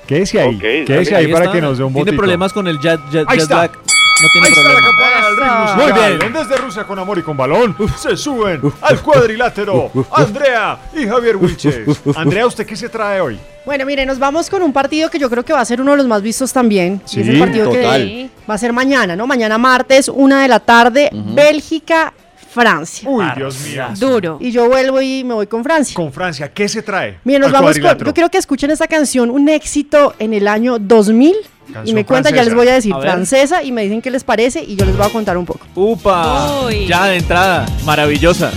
Quédese 0.07 0.39
ahí, 0.39 0.55
Ok, 0.55 0.61
quédese 0.87 1.15
ahí 1.15 1.25
Ahí 1.25 1.31
para 1.33 1.51
que 1.51 1.61
nos 1.61 1.77
dé 1.77 1.83
un 1.83 1.93
Tiene 1.93 2.05
botico. 2.11 2.21
problemas 2.21 2.53
con 2.53 2.67
el 2.67 2.79
jet, 2.79 2.99
jet, 3.11 3.25
Ahí 3.27 3.35
jet 3.37 3.43
está. 3.43 3.55
lag. 3.57 3.71
No 4.19 4.27
tiene 4.33 4.47
Ahí 4.47 4.53
está 4.53 4.63
la 4.63 4.69
problema. 4.71 4.87
campana 4.97 5.27
del 5.27 5.37
ritmo 5.37 5.75
Muy 5.75 5.85
musical. 5.91 6.17
bien. 6.17 6.33
Desde 6.33 6.57
Rusia 6.57 6.83
con 6.85 6.97
amor 6.99 7.19
y 7.19 7.21
con 7.21 7.37
balón 7.37 7.75
se 7.97 8.17
suben 8.17 8.61
al 8.81 9.01
cuadrilátero 9.01 9.91
Andrea 10.11 10.79
y 10.95 11.05
Javier 11.05 11.35
Wilches. 11.37 11.81
Andrea, 12.15 12.47
¿usted 12.47 12.65
qué 12.65 12.75
se 12.75 12.89
trae 12.89 13.21
hoy? 13.21 13.37
Bueno, 13.65 13.85
mire, 13.85 14.05
nos 14.07 14.17
vamos 14.17 14.49
con 14.49 14.63
un 14.63 14.73
partido 14.73 15.09
que 15.11 15.19
yo 15.19 15.29
creo 15.29 15.43
que 15.45 15.53
va 15.53 15.59
a 15.61 15.65
ser 15.65 15.81
uno 15.81 15.91
de 15.91 15.97
los 15.97 16.07
más 16.07 16.21
vistos 16.23 16.51
también. 16.53 16.99
Sí, 17.05 17.19
y 17.19 17.23
es 17.23 17.27
el 17.29 17.39
partido 17.39 17.65
total. 17.65 18.01
que 18.05 18.29
va 18.49 18.53
a 18.55 18.57
ser 18.57 18.73
mañana, 18.73 19.15
¿no? 19.15 19.27
Mañana 19.27 19.57
martes, 19.59 20.07
una 20.07 20.41
de 20.41 20.47
la 20.47 20.61
tarde, 20.61 21.09
Bélgica, 21.13 22.11
Francia. 22.49 23.09
Uy, 23.09 23.25
Dios 23.35 23.59
mío. 23.61 23.85
Duro. 23.97 24.37
Y 24.39 24.51
yo 24.51 24.67
vuelvo 24.67 25.01
y 25.01 25.23
me 25.23 25.33
voy 25.33 25.47
con 25.47 25.63
Francia. 25.63 25.95
Con 25.95 26.11
Francia, 26.11 26.51
¿qué 26.53 26.67
se 26.67 26.81
trae? 26.81 27.19
Miren, 27.23 27.41
nos 27.41 27.49
al 27.49 27.53
vamos 27.53 27.79
con, 27.79 27.97
yo 28.05 28.13
quiero 28.13 28.29
que 28.29 28.37
escuchen 28.37 28.71
esta 28.71 28.87
canción, 28.87 29.29
un 29.29 29.49
éxito 29.49 30.15
en 30.19 30.33
el 30.33 30.47
año 30.47 30.79
2000. 30.79 31.35
y 31.83 31.93
me 31.93 32.05
cuentan, 32.05 32.33
ya 32.33 32.43
les 32.43 32.53
voy 32.53 32.67
a 32.69 32.73
decir 32.73 32.93
A 32.93 33.01
francesa 33.01 33.61
y 33.61 33.71
me 33.73 33.83
dicen 33.83 34.01
qué 34.01 34.09
les 34.09 34.23
parece 34.23 34.63
y 34.63 34.75
yo 34.75 34.85
les 34.85 34.95
voy 34.95 35.05
a 35.05 35.09
contar 35.09 35.37
un 35.37 35.45
poco. 35.45 35.67
Upa, 35.75 36.65
Uy. 36.65 36.87
ya 36.87 37.07
de 37.07 37.17
entrada, 37.17 37.65
maravillosa. 37.85 38.51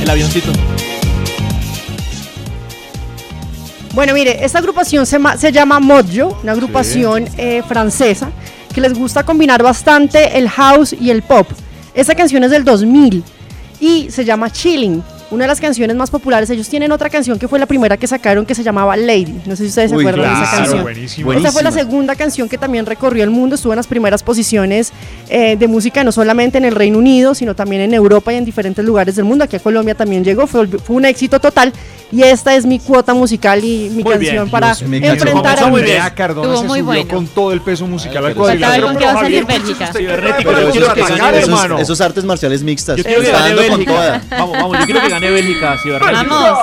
El 0.00 0.10
avioncito. 0.10 0.50
Bueno, 3.94 4.14
mire, 4.14 4.42
esta 4.42 4.58
agrupación 4.58 5.04
se 5.04 5.52
llama 5.52 5.78
Mojo, 5.78 6.38
una 6.42 6.52
agrupación 6.52 7.28
eh, 7.36 7.62
francesa 7.68 8.32
que 8.72 8.80
les 8.80 8.94
gusta 8.94 9.22
combinar 9.24 9.62
bastante 9.62 10.38
el 10.38 10.48
house 10.48 10.94
y 10.98 11.10
el 11.10 11.22
pop. 11.22 11.46
Esta 11.94 12.14
canción 12.14 12.42
es 12.44 12.50
del 12.50 12.64
2000 12.64 13.22
y 13.80 14.10
se 14.10 14.24
llama 14.24 14.50
Chilling, 14.50 15.02
una 15.30 15.44
de 15.44 15.48
las 15.48 15.60
canciones 15.60 15.96
más 15.96 16.10
populares. 16.10 16.48
Ellos 16.50 16.68
tienen 16.68 16.92
otra 16.92 17.10
canción 17.10 17.38
que 17.38 17.48
fue 17.48 17.58
la 17.58 17.66
primera 17.66 17.96
que 17.96 18.06
sacaron 18.06 18.46
que 18.46 18.54
se 18.54 18.62
llamaba 18.62 18.96
Lady. 18.96 19.40
No 19.46 19.56
sé 19.56 19.64
si 19.64 19.68
ustedes 19.70 19.90
se 19.90 19.96
Uy, 19.96 20.06
acuerdan 20.06 20.34
de 20.38 20.42
esa 20.42 20.56
canción. 20.56 20.82
buenísimo. 20.82 21.32
Esta 21.32 21.52
fue 21.52 21.62
la 21.62 21.72
segunda 21.72 22.14
canción 22.14 22.48
que 22.48 22.58
también 22.58 22.86
recorrió 22.86 23.24
el 23.24 23.30
mundo, 23.30 23.56
estuvo 23.56 23.72
en 23.72 23.78
las 23.78 23.86
primeras 23.86 24.22
posiciones 24.22 24.92
eh, 25.28 25.56
de 25.56 25.68
música, 25.68 26.04
no 26.04 26.12
solamente 26.12 26.58
en 26.58 26.64
el 26.64 26.74
Reino 26.74 26.98
Unido, 26.98 27.34
sino 27.34 27.54
también 27.54 27.82
en 27.82 27.94
Europa 27.94 28.32
y 28.32 28.36
en 28.36 28.44
diferentes 28.44 28.84
lugares 28.84 29.16
del 29.16 29.24
mundo. 29.24 29.44
Aquí 29.44 29.56
a 29.56 29.60
Colombia 29.60 29.94
también 29.94 30.22
llegó, 30.24 30.46
fue, 30.46 30.66
fue 30.66 30.96
un 30.96 31.04
éxito 31.04 31.40
total. 31.40 31.72
Y 32.12 32.22
esta 32.22 32.54
es 32.54 32.66
mi 32.66 32.78
cuota 32.78 33.14
musical 33.14 33.64
y 33.64 33.88
mi 33.88 34.04
Muy 34.04 34.12
canción 34.12 34.34
bien, 34.34 34.50
para 34.50 34.74
Dios 34.74 34.82
enfrentar 34.82 35.58
a 35.60 35.66
muy 35.68 35.80
bien. 35.82 36.02
Cardona 36.14 36.46
Estuvo 36.48 36.60
se 36.60 36.68
muy 36.68 36.80
subió 36.80 36.92
bueno. 36.92 37.08
con 37.08 37.26
todo 37.26 37.52
el 37.52 37.62
peso 37.62 37.86
musical 37.86 38.26
al 38.26 38.34
cuadrilátero. 38.34 38.92
Pero 38.98 39.18
Javier, 39.18 39.44
Bélgica. 39.46 39.90
esos, 39.90 41.10
hermano. 41.48 41.78
esos 41.78 42.00
artes 42.02 42.24
marciales 42.24 42.62
mixtas. 42.62 42.98
Yo 42.98 43.04
quiero 43.04 43.22
que 43.22 43.26
está 43.28 43.38
gane 43.40 43.54
dando 43.54 43.62
con 43.62 43.78
Bélgica. 43.78 43.92
toda. 43.94 44.38
Vamos, 44.38 44.58
vamos, 44.58 44.78
yo 44.80 44.84
quiero 44.84 45.00
que 45.00 45.08
gane 45.08 45.30
Bélgica. 45.30 45.76
Vamos. 46.12 46.58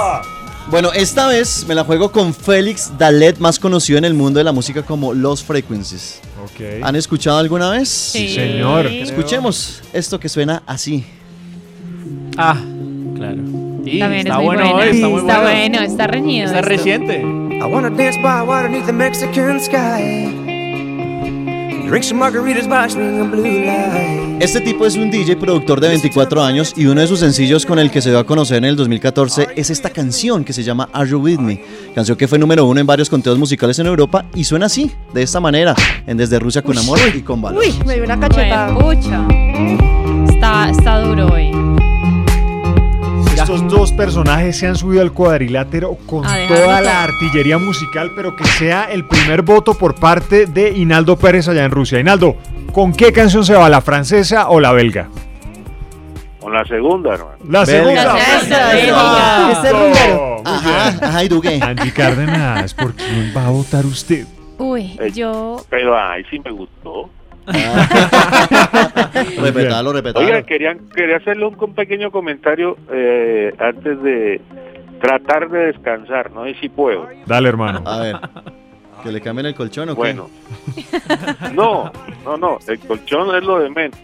Bueno, 0.69 0.91
esta 0.93 1.27
vez 1.27 1.65
me 1.67 1.73
la 1.73 1.83
juego 1.83 2.11
con 2.11 2.31
Félix 2.31 2.91
Dalet, 2.99 3.39
más 3.39 3.57
conocido 3.57 3.97
en 3.97 4.05
el 4.05 4.13
mundo 4.13 4.37
de 4.37 4.43
la 4.43 4.51
música 4.51 4.83
como 4.83 5.15
Los 5.15 5.43
Frequencies. 5.43 6.19
Ok. 6.43 6.83
¿Han 6.83 6.95
escuchado 6.95 7.39
alguna 7.39 7.71
vez? 7.71 7.89
Sí. 7.89 8.35
señor. 8.35 8.85
Escuchemos 8.85 9.81
esto 9.93 10.19
que 10.19 10.29
suena 10.29 10.61
así. 10.67 11.03
Ah, 12.37 12.55
claro. 13.15 13.68
Sí, 13.83 13.99
También 13.99 14.27
está 14.27 14.33
es 14.33 14.35
muy 14.37 14.45
bueno, 14.45 14.71
buena. 14.73 14.85
está 14.91 15.07
muy 15.09 15.19
Está 15.21 15.39
bueno. 15.41 15.59
bueno, 15.59 15.81
está 15.81 16.07
reñido. 16.07 16.45
Está 16.47 16.59
esto. 16.59 16.69
reciente. 16.69 17.21
I 17.21 17.63
wanna 17.63 17.89
dance 17.89 18.19
by 18.21 18.41
water 18.45 18.69
beneath 18.69 18.85
the 18.85 18.93
Mexican 18.93 19.59
sky. 19.59 20.35
Drink 21.87 22.03
some 22.03 22.19
margaritas 22.19 22.67
by 22.67 22.87
swinging 22.87 23.31
blue 23.31 23.65
light. 23.65 24.41
Este 24.43 24.61
tipo 24.61 24.85
es 24.85 24.95
un 24.95 25.09
DJ 25.09 25.37
productor 25.37 25.81
de 25.81 25.87
24 25.87 26.43
años 26.43 26.73
y 26.77 26.85
uno 26.85 27.01
de 27.01 27.07
sus 27.07 27.19
sencillos 27.19 27.65
con 27.65 27.79
el 27.79 27.89
que 27.89 27.99
se 28.01 28.09
dio 28.11 28.19
a 28.19 28.25
conocer 28.25 28.57
en 28.57 28.65
el 28.65 28.75
2014 28.75 29.47
es 29.55 29.69
esta 29.71 29.89
canción 29.89 30.43
que 30.43 30.53
se 30.53 30.61
llama 30.63 30.87
Are 30.93 31.09
You 31.09 31.17
With 31.19 31.39
Me, 31.39 31.59
canción 31.95 32.15
que 32.15 32.27
fue 32.27 32.37
número 32.37 32.65
uno 32.65 32.79
en 32.79 32.85
varios 32.85 33.09
conteos 33.09 33.39
musicales 33.39 33.79
en 33.79 33.87
Europa 33.87 34.23
y 34.35 34.43
suena 34.43 34.67
así, 34.67 34.91
de 35.15 35.23
esta 35.23 35.39
manera, 35.39 35.73
en 36.05 36.15
Desde 36.15 36.37
Rusia 36.37 36.61
con 36.61 36.77
Amor 36.77 36.99
y 37.13 37.21
con 37.21 37.41
Valor. 37.41 37.59
Uy, 37.63 37.73
me 37.87 37.95
dio 37.95 38.03
una 38.03 38.19
cachetada. 38.19 38.71
Bueno, 38.71 39.01
pucha. 39.01 39.27
Está, 40.31 40.69
está 40.69 40.99
duro 40.99 41.27
hoy. 41.33 41.51
Estos 43.49 43.67
dos 43.67 43.91
personajes 43.93 44.59
se 44.59 44.67
han 44.67 44.75
subido 44.75 45.01
al 45.01 45.11
cuadrilátero 45.11 45.97
con 46.05 46.21
toda 46.47 46.81
la 46.81 47.01
artillería 47.01 47.57
musical, 47.57 48.11
pero 48.15 48.35
que 48.35 48.45
sea 48.45 48.83
el 48.83 49.05
primer 49.05 49.41
voto 49.41 49.73
por 49.73 49.95
parte 49.95 50.45
de 50.45 50.69
Hinaldo 50.77 51.17
Pérez 51.17 51.47
allá 51.47 51.65
en 51.65 51.71
Rusia. 51.71 51.99
Hinaldo, 51.99 52.35
¿con 52.71 52.93
qué 52.93 53.11
canción 53.11 53.43
se 53.43 53.55
va? 53.55 53.67
¿La 53.67 53.81
francesa 53.81 54.49
o 54.49 54.59
la 54.59 54.71
belga? 54.71 55.07
Con 56.39 56.53
la 56.53 56.63
segunda, 56.63 57.15
hermano. 57.15 57.37
La 57.49 57.65
segunda. 57.65 58.03
La 58.05 58.19
segunda, 58.19 58.69
Perfecto. 58.69 59.51
Este 59.51 59.67
es 59.67 59.73
rumbero. 59.73 60.41
Ajá, 60.45 60.87
ajá, 61.01 61.23
¿y 61.23 61.29
tú 61.29 61.41
qué? 61.41 61.59
Angie 61.59 61.91
Cárdenas, 61.91 62.75
¿por 62.75 62.93
quién 62.93 63.33
va 63.35 63.47
a 63.47 63.49
votar 63.49 63.83
usted? 63.83 64.27
Uy, 64.59 64.95
Eh, 64.99 65.09
yo. 65.11 65.57
Pero 65.71 65.97
ay, 65.97 66.23
sí 66.29 66.39
me 66.45 66.51
gustó. 66.51 67.09
Repetalo, 69.41 69.93
repetalo. 69.93 70.25
Oiga, 70.25 70.43
querían, 70.43 70.79
quería 70.89 71.17
hacerle 71.17 71.45
un, 71.45 71.55
un 71.59 71.73
pequeño 71.73 72.11
comentario 72.11 72.77
eh, 72.91 73.53
antes 73.57 74.01
de 74.03 74.41
tratar 74.99 75.49
de 75.49 75.67
descansar, 75.67 76.31
no 76.31 76.45
sé 76.45 76.55
si 76.59 76.69
puedo. 76.69 77.07
Dale, 77.25 77.49
hermano. 77.49 77.81
A 77.85 77.99
ver, 77.99 78.15
¿que 79.03 79.11
le 79.11 79.21
cambien 79.21 79.47
el 79.47 79.55
colchón 79.55 79.89
o 79.89 79.95
qué? 79.95 79.99
Bueno, 79.99 80.29
no, 81.53 81.91
no, 82.25 82.37
no, 82.37 82.59
el 82.67 82.79
colchón 82.79 83.35
es 83.35 83.43
lo 83.43 83.59
de 83.59 83.69
menos. 83.69 83.97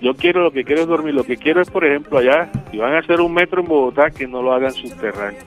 Yo 0.00 0.14
quiero, 0.14 0.42
lo 0.42 0.50
que 0.50 0.64
quiero 0.64 0.82
es 0.82 0.88
dormir. 0.88 1.14
Lo 1.14 1.24
que 1.24 1.36
quiero 1.38 1.62
es, 1.62 1.70
por 1.70 1.84
ejemplo, 1.84 2.18
allá, 2.18 2.50
si 2.70 2.76
van 2.76 2.94
a 2.94 2.98
hacer 2.98 3.20
un 3.20 3.32
metro 3.32 3.62
en 3.62 3.66
Bogotá, 3.66 4.10
que 4.10 4.26
no 4.26 4.42
lo 4.42 4.52
hagan 4.52 4.72
subterráneo. 4.72 5.40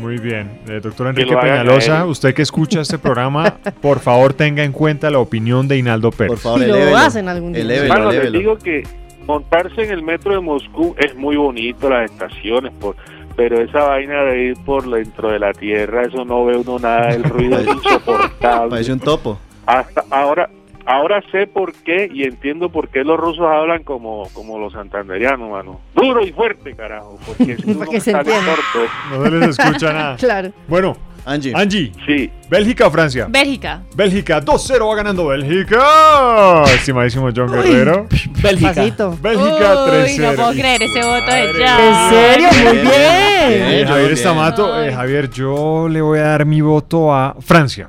Muy 0.00 0.18
bien. 0.18 0.60
Eh, 0.68 0.80
doctor 0.82 1.06
Que 1.14 1.22
Enrique 1.22 1.34
lo 1.34 1.40
Peñalosa, 1.40 2.06
usted 2.06 2.34
que 2.34 2.42
escucha 2.42 2.80
este 2.80 2.98
programa, 2.98 3.56
por 3.80 4.00
favor 4.00 4.34
tenga 4.34 4.64
en 4.64 4.72
cuenta 4.72 5.10
la 5.10 5.18
opinión 5.18 5.68
de 5.68 5.78
Hinaldo 5.78 6.10
Pérez. 6.10 6.30
Por 6.32 6.38
favor, 6.38 6.60
lo 6.60 6.74
elévelo. 6.76 6.96
hacen 6.96 7.28
algún 7.28 7.52
día. 7.52 7.62
Elévelo, 7.62 7.94
les 8.10 8.14
elévelo. 8.20 8.38
digo 8.38 8.58
que 8.58 8.82
montarse 9.26 9.82
en 9.82 9.90
el 9.90 10.02
metro 10.02 10.34
de 10.34 10.40
Moscú 10.40 10.94
es 10.98 11.14
muy 11.14 11.36
bonito, 11.36 11.88
las 11.88 12.10
estaciones, 12.10 12.72
por, 12.80 12.96
pero 13.36 13.60
esa 13.62 13.84
vaina 13.84 14.22
de 14.24 14.44
ir 14.48 14.56
por 14.64 14.88
dentro 14.90 15.30
de 15.30 15.38
la 15.38 15.52
tierra, 15.52 16.02
eso 16.02 16.24
no 16.24 16.44
ve 16.44 16.56
uno 16.56 16.78
nada, 16.78 17.10
el 17.10 17.24
ruido 17.24 17.58
es 17.58 17.66
insoportable. 17.66 18.70
Parece 18.70 18.92
un 18.92 19.00
topo. 19.00 19.38
Hasta 19.66 20.04
ahora, 20.10 20.50
ahora 20.86 21.22
sé 21.32 21.46
por 21.46 21.72
qué 21.72 22.10
y 22.12 22.24
entiendo 22.24 22.68
por 22.70 22.88
qué 22.88 23.04
los 23.04 23.18
rusos 23.18 23.46
hablan 23.46 23.82
como, 23.84 24.28
como 24.32 24.58
los 24.58 24.72
santanderianos, 24.72 25.50
mano. 25.50 25.80
Duro 25.94 26.24
y 26.24 26.32
fuerte, 26.32 26.74
carajo, 26.74 27.18
porque 27.26 27.56
si 27.62 27.70
uno 27.70 27.86
se 27.90 28.00
sale 28.00 28.24
torpe. 28.24 28.90
No 29.10 29.24
se 29.24 29.30
les 29.30 29.58
escucha 29.58 29.92
nada. 29.92 30.16
Claro. 30.24 30.52
Bueno, 30.68 30.96
Angie. 31.26 31.52
Angie, 31.54 31.90
Sí, 32.06 32.30
¿Bélgica 32.50 32.86
o 32.86 32.90
Francia? 32.90 33.26
Bélgica. 33.30 33.82
Bélgica, 33.96 34.40
2-0 34.42 34.88
va 34.88 34.94
ganando 34.94 35.26
Bélgica. 35.26 36.64
Estimadísimo 36.66 37.30
John 37.34 37.50
Guerrero. 37.50 38.06
Bélgica. 38.42 38.74
Pasito. 38.74 39.16
Bélgica 39.22 39.84
Uy, 39.84 39.90
3-0. 39.90 40.20
no 40.20 40.32
puedo 40.36 40.50
creer 40.52 40.82
ese 40.82 41.02
voto 41.02 41.30
de 41.32 41.52
ya. 41.58 41.78
¿En 41.88 42.10
serio? 42.10 42.48
Muy 42.52 42.72
Bien, 42.72 42.84
bien. 42.84 42.92
Eh, 42.92 43.74
bien, 43.76 43.86
Javier 43.88 44.06
bien. 44.08 44.12
Estamato, 44.18 44.82
eh. 44.82 44.92
Javier, 44.92 45.30
yo 45.30 45.88
le 45.88 46.00
voy 46.02 46.18
a 46.18 46.24
dar 46.24 46.44
mi 46.46 46.60
voto 46.60 47.14
a 47.14 47.36
Francia. 47.40 47.88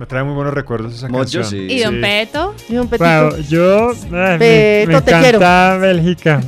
Me 0.00 0.06
trae 0.06 0.24
muy 0.24 0.32
buenos 0.32 0.54
recuerdos 0.54 0.94
esa 0.94 1.08
Mocho, 1.08 1.40
canción. 1.40 1.44
sí. 1.44 1.74
¿Y 1.74 1.80
Don 1.82 2.00
Peto? 2.00 2.54
Y 2.70 2.76
un 2.78 2.88
petito. 2.88 3.36
yo 3.50 3.90
eh, 3.92 4.86
Peto, 4.86 4.92
me 4.92 5.00
te 5.02 5.10
quiero. 5.12 5.26
encanta 5.38 5.76
Bélgica. 5.76 6.40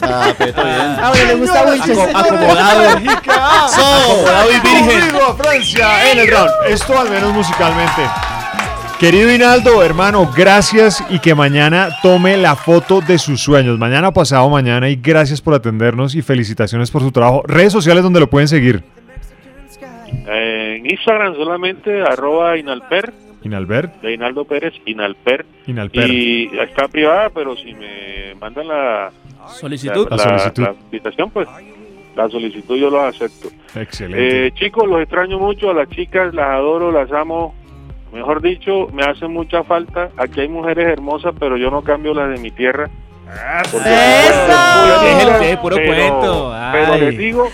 Ah, 0.00 0.28
Peto, 0.38 0.62
bien. 0.62 0.76
Ah, 0.78 1.08
bueno, 1.12 1.26
le 1.26 1.34
gusta 1.34 1.64
Wilches. 1.66 1.98
Aco- 1.98 2.16
acomodado. 2.16 2.80
Bélgica. 2.94 3.64
Acomodado 3.66 4.50
y 4.52 4.60
virgen. 4.60 5.02
Francia 5.38 6.12
en 6.12 6.18
el 6.20 6.28
round. 6.30 6.50
Esto 6.68 7.00
al 7.00 7.10
menos 7.10 7.32
musicalmente. 7.34 8.02
Querido 9.00 9.32
Hinaldo, 9.32 9.82
hermano, 9.82 10.30
gracias 10.36 11.02
y 11.10 11.18
que 11.18 11.34
mañana 11.34 11.88
tome 12.02 12.36
la 12.36 12.54
foto 12.54 13.00
de 13.00 13.18
sus 13.18 13.42
sueños. 13.42 13.76
Mañana 13.76 14.12
pasado 14.12 14.48
mañana 14.50 14.88
y 14.88 14.94
gracias 14.94 15.40
por 15.40 15.54
atendernos 15.54 16.14
y 16.14 16.22
felicitaciones 16.22 16.92
por 16.92 17.02
su 17.02 17.10
trabajo. 17.10 17.42
Redes 17.44 17.72
sociales 17.72 18.04
donde 18.04 18.20
lo 18.20 18.30
pueden 18.30 18.46
seguir. 18.46 18.84
Eh, 20.26 20.76
en 20.78 20.90
Instagram 20.90 21.34
solamente, 21.34 22.02
arroba 22.02 22.56
Inalper, 22.56 23.12
Inalbert, 23.42 24.00
de 24.02 24.14
Hinaldo 24.14 24.44
Pérez, 24.44 24.74
Inalper. 24.86 25.46
Inalper. 25.66 26.10
Y 26.10 26.50
está 26.58 26.88
privada, 26.88 27.30
pero 27.30 27.56
si 27.56 27.74
me 27.74 28.34
mandan 28.38 28.68
la, 28.68 29.10
Solicitud. 29.48 30.08
La 30.10 30.18
solicitud. 30.18 30.62
la 30.62 30.74
invitación, 30.74 31.30
pues 31.30 31.48
la 32.16 32.28
solicitud 32.28 32.76
yo 32.76 32.90
lo 32.90 33.00
acepto. 33.02 33.48
Excelente. 33.74 34.46
Eh, 34.46 34.52
chicos, 34.52 34.88
los 34.88 35.00
extraño 35.00 35.38
mucho, 35.38 35.70
a 35.70 35.74
las 35.74 35.88
chicas 35.88 36.34
las 36.34 36.48
adoro, 36.48 36.92
las 36.92 37.10
amo. 37.12 37.54
Mejor 38.12 38.42
dicho, 38.42 38.88
me 38.92 39.04
hacen 39.04 39.32
mucha 39.32 39.62
falta. 39.62 40.10
Aquí 40.16 40.40
hay 40.40 40.48
mujeres 40.48 40.86
hermosas, 40.86 41.34
pero 41.38 41.56
yo 41.56 41.70
no 41.70 41.82
cambio 41.82 42.12
las 42.12 42.28
de 42.30 42.38
mi 42.38 42.50
tierra. 42.50 42.90
Porque 43.70 43.88
¡Eso! 43.88 45.60
Puro 45.60 45.76
pero, 45.76 45.94
cuento. 45.94 46.54
pero 46.72 46.92
Ay. 46.94 47.00
les 47.00 47.18
digo, 47.18 47.48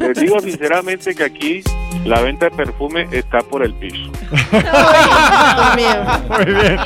les 0.00 0.18
digo 0.20 0.40
sinceramente 0.50 1.14
que 1.14 1.24
aquí 1.24 1.62
la 2.04 2.20
venta 2.20 2.46
de 2.46 2.50
perfume 2.52 3.06
está 3.12 3.38
por 3.40 3.62
el 3.64 3.72
piso. 3.74 4.10
Dios 4.30 5.76
mío. 5.76 5.88
Muy 6.28 6.44
bien. 6.54 6.78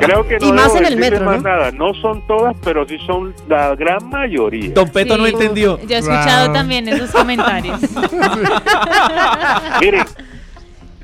Creo 0.00 0.26
que 0.26 0.38
no 0.38 0.46
Y 0.46 0.52
más 0.52 0.74
en 0.74 0.86
el 0.86 0.96
metro, 0.96 1.24
más 1.24 1.42
¿no? 1.42 1.48
nada. 1.48 1.70
No 1.72 1.92
son 1.94 2.26
todas, 2.26 2.56
pero 2.62 2.86
sí 2.86 2.98
son 3.06 3.34
la 3.48 3.74
gran 3.74 4.08
mayoría. 4.08 4.70
Don 4.72 4.88
Peto 4.88 5.16
no 5.16 5.26
entendió. 5.26 5.78
Yo 5.86 5.96
he 5.96 5.98
escuchado 5.98 6.46
Wow. 6.46 6.54
también 6.54 6.88
esos 6.88 7.10
comentarios. 7.10 7.80
Miren, 9.80 10.04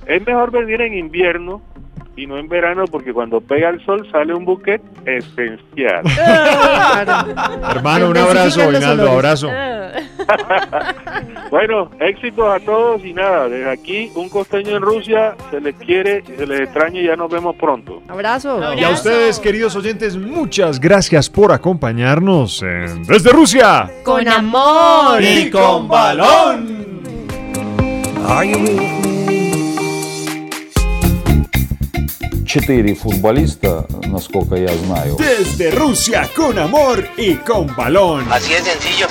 es 0.06 0.26
mejor 0.26 0.50
venir 0.50 0.80
en 0.82 0.94
invierno 0.94 1.60
y 2.16 2.26
no 2.26 2.38
en 2.38 2.48
verano 2.48 2.84
porque 2.90 3.12
cuando 3.12 3.40
pega 3.40 3.68
el 3.68 3.84
sol 3.84 4.08
sale 4.10 4.34
un 4.34 4.44
buquet 4.44 4.80
esencial. 5.04 6.02
Hermano, 7.70 8.10
un 8.10 8.16
abrazo, 8.16 8.66
olores. 8.66 8.84
abrazo. 8.84 9.50
bueno, 11.50 11.90
éxitos 12.00 12.48
a 12.48 12.58
todos 12.60 13.04
y 13.04 13.12
nada, 13.12 13.48
desde 13.48 13.70
aquí 13.70 14.10
un 14.14 14.28
costeño 14.28 14.76
en 14.76 14.82
Rusia, 14.82 15.36
se 15.50 15.60
les 15.60 15.74
quiere, 15.76 16.24
se 16.24 16.46
les 16.46 16.60
extraña 16.60 17.00
y 17.00 17.04
ya 17.06 17.16
nos 17.16 17.30
vemos 17.30 17.54
pronto. 17.56 18.02
Abrazo. 18.08 18.60
Y 18.74 18.82
a 18.82 18.90
ustedes, 18.90 19.38
queridos 19.38 19.76
oyentes, 19.76 20.16
muchas 20.16 20.80
gracias 20.80 21.28
por 21.30 21.52
acompañarnos 21.52 22.62
en 22.62 23.04
Desde 23.04 23.30
Rusia. 23.30 23.90
Con 24.04 24.26
amor. 24.26 25.22
Y 25.22 25.50
con 25.50 25.86
balón. 25.86 26.76
Четыре 32.55 32.95
футболиста, 32.95 33.85
насколько 34.07 34.55
я 34.55 34.69
знаю. 34.69 35.17
Desde 35.17 35.71
Rusia, 35.71 36.27
con 36.35 36.57
amor 36.57 37.07
y 37.17 37.35
con 37.35 37.67
balón. 37.75 38.25
Así 38.31 38.53
es 38.53 38.63
sencillo. 38.63 39.07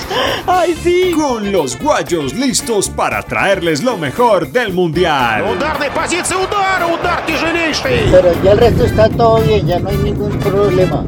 Ay, 0.47 0.77
sí. 0.83 1.13
Con 1.17 1.51
los 1.51 1.79
guayos 1.79 2.35
listos 2.35 2.89
para 2.89 3.23
traerles 3.23 3.83
lo 3.83 3.97
mejor 3.97 4.51
del 4.51 4.73
mundial. 4.73 5.45
Ударной 5.57 5.91
позиции 5.91 6.35
удара, 6.35 6.87
удар 6.87 7.25
тяжелейший. 7.27 8.11
Pero 8.11 8.33
ya 8.43 8.53
el 8.53 8.59
resto 8.59 8.85
está 8.85 9.09
todo 9.09 9.41
bien, 9.43 9.67
ya 9.67 9.79
no 9.79 9.89
hay 9.89 9.97
ningún 9.97 10.39
problema. 10.39 11.05